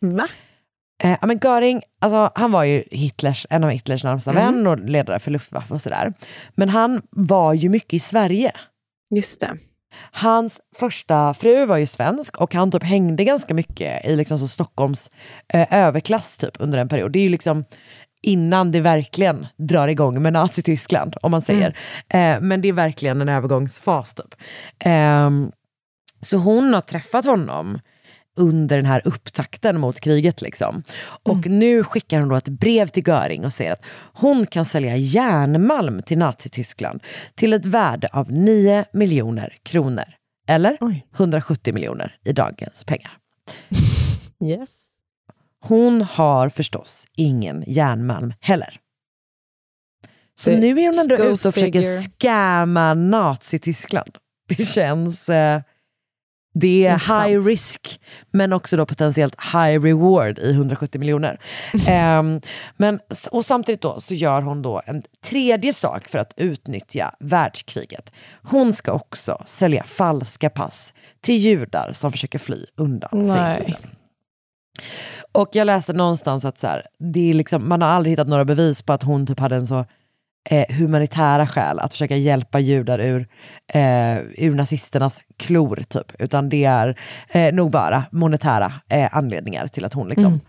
[0.01, 0.29] Va?
[1.03, 4.45] Eh, men Göring, alltså, han var ju Hitlers, en av Hitlers närmsta Mm.
[4.55, 6.13] vän och ledare för Luftwaffe och sådär.
[6.55, 8.53] Men han var ju mycket i Sverige.
[9.11, 9.57] Just det.
[10.13, 14.49] Hans första fru var ju svensk och han typ hängde ganska mycket i liksom så
[14.49, 15.11] Stockholms
[15.53, 17.13] eh, överklass typ under en period.
[17.13, 17.65] Det är ju liksom
[18.23, 21.77] innan det verkligen drar igång med Nazityskland, om man säger.
[22.09, 24.15] Eh, men det är verkligen en övergångsfas.
[24.15, 24.35] Typ.
[24.79, 25.31] Eh,
[26.21, 27.79] så hon har träffat honom
[28.41, 30.43] under den här upptakten mot kriget.
[30.43, 30.83] Liksom.
[31.23, 33.83] Och nu skickar hon då ett brev till Göring och säger att
[34.13, 37.03] hon kan sälja järnmalm till Nazityskland
[37.35, 40.05] till ett värde av 9 miljoner kronor.
[40.49, 40.77] Eller
[41.15, 43.13] 170 miljoner i dagens pengar.
[44.45, 44.87] Yes.
[45.65, 48.77] Hon har förstås ingen järnmalm heller.
[50.35, 52.01] Så nu är hon ändå ute och försöker figure.
[52.01, 54.17] scamma Nazityskland.
[54.49, 55.29] Det känns...
[55.29, 55.61] Eh,
[56.55, 57.31] det är Intressant.
[57.31, 61.39] high risk, men också då potentiellt high reward i 170 miljoner.
[62.77, 68.13] Men, och samtidigt då så gör hon då en tredje sak för att utnyttja världskriget.
[68.43, 73.37] Hon ska också sälja falska pass till judar som försöker fly undan Nej.
[73.37, 73.91] förintelsen.
[75.33, 78.45] Och jag läste någonstans att så här, det är liksom, man har aldrig hittat några
[78.45, 79.85] bevis på att hon typ hade en så
[80.51, 83.29] eh, humanitära skäl att försöka hjälpa judar ur,
[83.75, 85.83] eh, ur nazisternas klor.
[85.89, 86.13] Typ.
[86.19, 90.41] Utan det är eh, nog bara monetära eh, anledningar till att hon liksom Mm.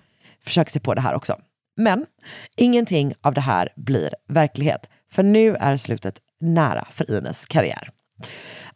[0.46, 1.36] försöker sig på det här också.
[1.78, 2.06] Men
[2.58, 4.90] ingenting av det här blir verklighet.
[5.12, 7.90] För nu är slutet nära för Ines karriär.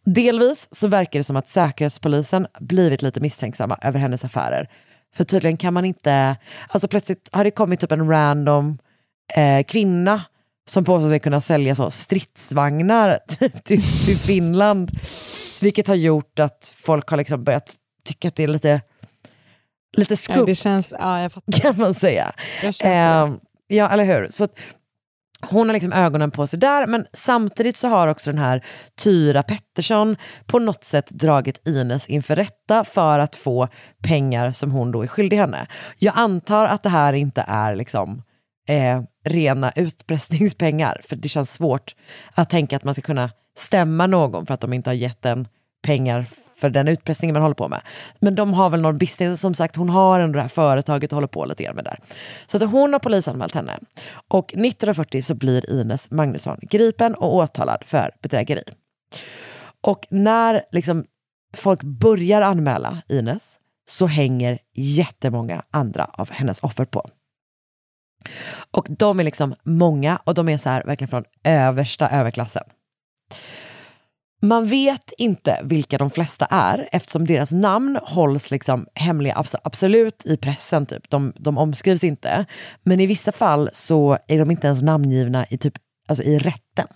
[0.04, 4.68] Delvis så verkar det som att Säkerhetspolisen blivit lite misstänksamma över hennes affärer.
[5.14, 6.36] För tydligen kan man inte,
[6.68, 8.78] alltså plötsligt har det kommit typ en random
[9.36, 10.22] eh, kvinna
[10.66, 14.90] som påstår sig kunna sälja så stridsvagnar typ, till, till Finland.
[15.62, 17.72] Vilket har gjort att folk har liksom börjat
[18.04, 18.80] tycka att det är lite,
[19.96, 21.52] lite Ja, skumt det känns, ja, jag fattar.
[21.52, 22.32] kan man säga.
[22.82, 23.30] Eh,
[23.66, 24.28] ja, eller hur?
[24.30, 24.48] Så
[25.40, 28.64] hon har liksom ögonen på sig där, men samtidigt så har också den här
[28.98, 33.68] Tyra Pettersson på något sätt dragit Ines inför rätta för att få
[34.02, 35.66] pengar som hon då är skyldig henne.
[35.98, 38.22] Jag antar att det här inte är liksom
[38.66, 41.94] eh, rena utpressningspengar, för det känns svårt
[42.34, 45.48] att tänka att man ska kunna stämma någon för att de inte har gett en
[45.82, 47.80] pengar för den utpressningen man håller på med.
[48.20, 51.16] Men de har väl någon business, som sagt hon har ändå det här företaget och
[51.16, 51.98] håller på lite grann med där.
[52.46, 53.78] Så att hon har polisanmält henne.
[54.28, 58.62] Och 1940 så blir Ines Magnusson gripen och åtalad för bedrägeri.
[59.80, 61.04] Och när liksom
[61.54, 63.58] folk börjar anmäla Ines
[63.88, 67.10] så hänger jättemånga andra av hennes offer på.
[68.70, 72.62] Och de är liksom många och de är så här verkligen från översta överklassen.
[74.42, 80.26] Man vet inte vilka de flesta är eftersom deras namn hålls liksom hemliga abs- absolut
[80.26, 80.86] i pressen.
[80.86, 81.10] Typ.
[81.10, 82.46] De, de omskrivs inte.
[82.82, 85.74] Men i vissa fall så är de inte ens namngivna i, typ,
[86.08, 86.86] alltså i rätten.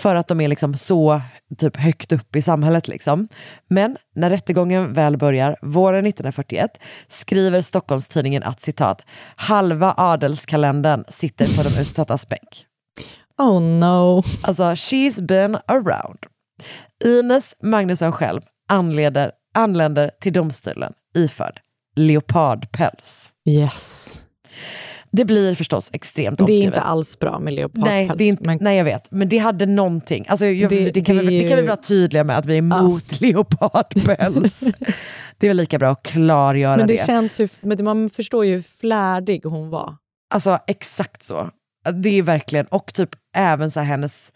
[0.00, 1.20] För att de är liksom så
[1.58, 2.88] typ, högt upp i samhället.
[2.88, 3.28] Liksom.
[3.68, 6.70] Men när rättegången väl börjar våren 1941
[7.08, 9.04] skriver Stockholmstidningen att citat
[9.36, 12.66] halva adelskalendern sitter på de utsattas bänk.
[13.38, 14.22] Oh no.
[14.42, 16.18] Alltså, she's been around.
[17.04, 21.60] Ines Magnusson själv anleder, anländer till domstolen iförd
[21.96, 23.32] leopardpäls.
[23.48, 24.20] Yes.
[25.16, 26.66] Det blir förstås extremt Det är omskrivet.
[26.66, 27.86] inte alls bra med leopardpäls.
[27.88, 29.10] Nej, det är inte, nej, jag vet.
[29.10, 30.24] Men det hade någonting.
[30.28, 32.38] Alltså, jag, det, Det- kan det vi, är det kan vi ju- vara tydliga med,
[32.38, 34.60] att vi är emot leopardpäls.
[35.38, 37.06] det är väl lika bra att klargöra Men det, det.
[37.06, 39.94] känns ju, men man förstår ju hur flärdig hon var.
[40.34, 41.50] Alltså exakt så.
[41.94, 44.32] Det är verkligen, och typ även så här hennes,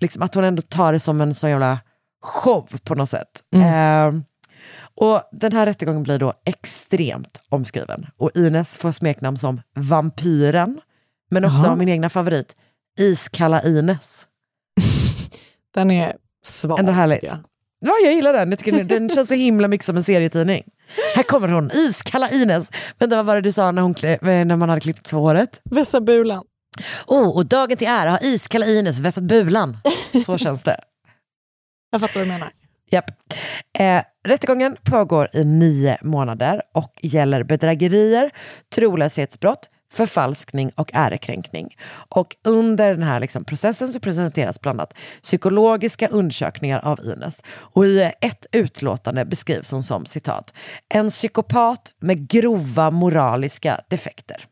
[0.00, 1.78] liksom att hon ändå tar det som en sån jävla
[2.22, 3.28] show på något sätt.
[3.56, 4.24] Ehm,
[5.00, 8.06] och den här rättegången blir då extremt omskriven.
[8.16, 10.80] Och Ines får smeknamn som Vampyren,
[11.30, 11.76] men också Jaha.
[11.76, 12.56] min egna favorit,
[13.00, 14.26] Iskalla Ines.
[15.74, 16.78] Den är svag.
[16.78, 17.22] Ändå härligt.
[17.22, 17.38] jag.
[17.80, 18.50] Ja, jag gillar den.
[18.50, 20.64] Jag tycker den- känns så himla mycket som en serietidning.
[21.16, 22.70] Här kommer hon, Iskalla Ines.
[22.98, 25.60] Vänta, vad var det du sa när, hon, klä- när man hade klippt håret?
[25.64, 26.44] Vässa bulan.
[27.06, 29.76] Oh, och dagen till ära har Iskalla Ines vässat bulan.
[30.26, 30.80] Så känns det.
[31.90, 32.52] Jag fattar vad du menar.
[32.90, 33.10] Japp.
[33.78, 38.30] Eh, rättegången pågår i nio månader och gäller bedrägerier,
[38.74, 41.76] trolöshetsbrott, förfalskning och ärekränkning.
[42.08, 47.42] Och under den här liksom processen så presenteras bland annat psykologiska undersökningar av Ines.
[47.48, 50.54] Och i ett utlåtande beskrivs hon som citat,
[50.88, 54.44] en psykopat med grova moraliska defekter.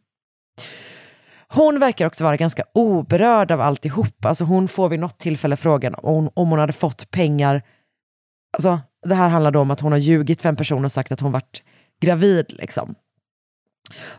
[1.51, 4.25] Hon verkar också vara ganska oberörd av alltihop.
[4.25, 7.63] Alltså hon får vid något tillfälle frågan om hon, om hon hade fått pengar.
[8.53, 11.13] Alltså, det här handlar då om att hon har ljugit för en person och sagt
[11.13, 11.63] att hon varit
[12.01, 12.47] gravid.
[12.49, 12.95] Liksom.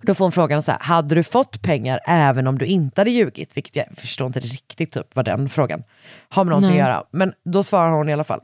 [0.01, 3.11] Då får hon frågan så här, hade du fått pengar även om du inte hade
[3.11, 3.57] ljugit?
[3.57, 5.83] Vilket jag förstår inte riktigt typ, vad den frågan
[6.29, 6.81] har med någonting Nej.
[6.81, 7.03] att göra.
[7.11, 8.41] Men då svarar hon i alla fall.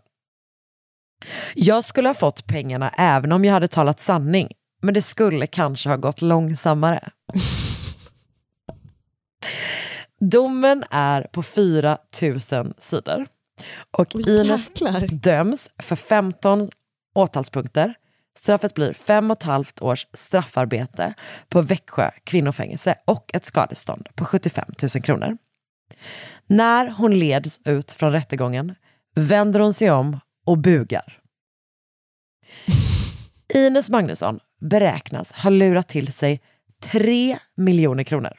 [1.55, 4.51] Jag skulle ha fått pengarna även om jag hade talat sanning.
[4.81, 7.09] Men det skulle kanske ha gått långsammare.
[10.19, 12.39] Domen är på 4 000
[12.79, 13.27] sidor.
[13.91, 14.71] Och Åh, Ines
[15.09, 16.69] döms för 15
[17.15, 17.93] åtalspunkter.
[18.37, 21.13] Straffet blir fem och ett halvt års straffarbete
[21.49, 25.37] på Växjö kvinnofängelse och ett skadestånd på 75 000 kronor.
[26.47, 28.75] När hon leds ut från rättegången
[29.15, 31.19] vänder hon sig om och bugar.
[33.53, 36.41] Ines Magnusson beräknas ha lurat till sig
[36.81, 38.33] 3 miljoner kronor.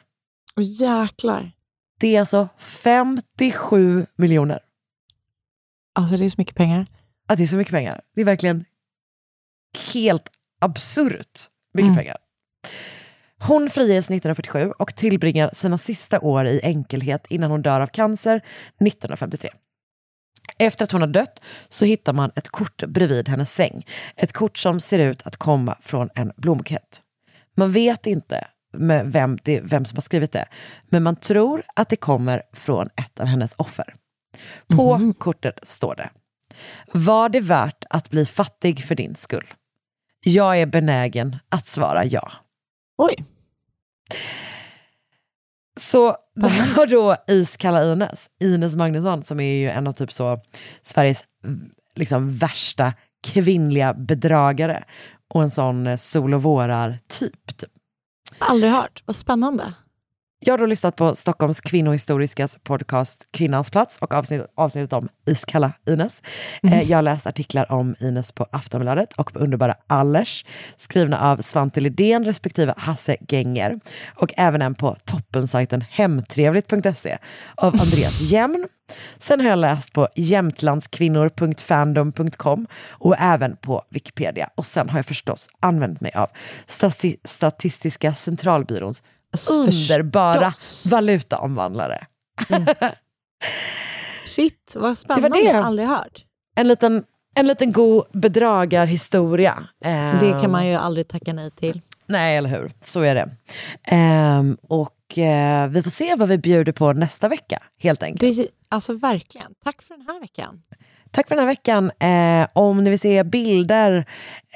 [0.55, 1.51] Åh jäklar.
[1.99, 4.59] Det är alltså 57 miljoner.
[5.97, 6.85] Alltså det är så mycket pengar.
[7.27, 8.01] Ja, det är så mycket pengar.
[8.15, 8.65] Det är verkligen
[9.93, 10.29] helt
[10.61, 11.39] absurt
[11.73, 11.97] mycket Mm.
[11.97, 12.17] pengar.
[13.39, 18.41] Hon friges 1947 och tillbringar sina sista år i enkelhet innan hon dör av cancer
[18.79, 19.49] 1953.
[20.59, 23.85] Efter att hon har dött så hittar man ett kort bredvid hennes säng.
[24.15, 27.01] Ett kort som ser ut att komma från en blombukett.
[27.55, 30.45] Man vet inte med vem, det, vem som har skrivit det,
[30.89, 33.93] men man tror att det kommer från ett av hennes offer.
[34.75, 36.09] På kortet står det
[36.91, 39.53] Var det värt att bli fattig för din skull?
[40.23, 42.31] Jag är benägen att svara ja.
[42.97, 43.25] Oj.
[45.79, 50.41] Så det var då Iskalla Ines, Ines Magnusson, som är ju en av typ så
[50.81, 51.23] Sveriges
[51.95, 52.93] liksom värsta
[53.23, 54.83] kvinnliga bedragare
[55.27, 57.57] och en sån sol och vårar-typ.
[57.57, 57.71] Typ.
[58.39, 59.03] Aldrig hört.
[59.05, 59.73] Vad spännande.
[60.39, 65.71] Jag har då lyssnat på Stockholms kvinnohistoriskas podcast Kvinnans plats och avsnitt, avsnittet om Iskalla
[65.89, 66.21] Ines.
[66.63, 70.45] Eh, jag har läst artiklar om Ines på Aftonbladet och på underbara Allers
[70.77, 73.79] skrivna av Svante Lidén respektive Hasse Genger
[74.15, 77.17] och även en på toppensajten hemtrevligt.se
[77.55, 78.67] av Andreas Jämn.
[79.17, 84.49] Sen har jag läst på jämtlandskvinnor.fandom.com och även på Wikipedia.
[84.55, 86.29] Och sen har jag förstås använt mig av
[86.67, 89.03] Stati- Statistiska centralbyråns
[89.51, 90.53] underbara
[90.89, 92.05] valutaomvandlare.
[94.25, 95.27] Shit, vad spännande.
[95.27, 95.57] Det var det.
[95.57, 96.25] Jag aldrig hört.
[96.55, 97.03] En liten,
[97.35, 99.63] en liten god bedragarhistoria.
[99.83, 101.81] Eh, Det kan man ju aldrig tacka nej till.
[102.05, 102.71] Nej, eller hur?
[102.81, 103.29] Så är det.
[103.83, 108.37] Ehm, och eh, vi får se vad vi bjuder på nästa vecka, helt enkelt.
[108.37, 109.53] Det, alltså verkligen.
[109.63, 110.61] Tack för den här veckan.
[111.11, 111.91] Tack för den här veckan.
[111.99, 114.05] Eh, om ni vill se bilder,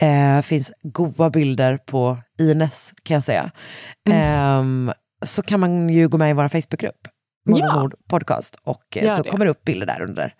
[0.02, 3.52] eh, finns goda bilder på Ines kan jag säga.
[4.10, 4.64] Eh,
[5.26, 7.08] så kan man ju gå med i vår Facebookgrupp,
[7.50, 7.90] Mord och Ja.
[8.10, 8.56] podcast.
[8.64, 9.30] Och eh, Gör så det.
[9.30, 10.34] kommer det upp bilder där under,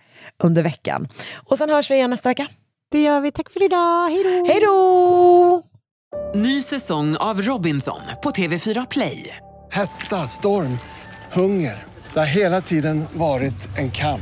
[0.44, 1.08] under veckan.
[1.46, 2.48] Och sen hörs vi igen nästa vecka.
[2.92, 3.32] Det gör vi.
[3.32, 4.08] Tack för idag.
[4.10, 4.46] Hej då!
[4.48, 5.62] Hej då!
[6.36, 9.38] Ny säsong av Robinson på TV4 Play.
[9.72, 10.78] Hetta, storm,
[11.34, 11.84] hunger.
[12.14, 14.22] Det har hela tiden varit en kamp.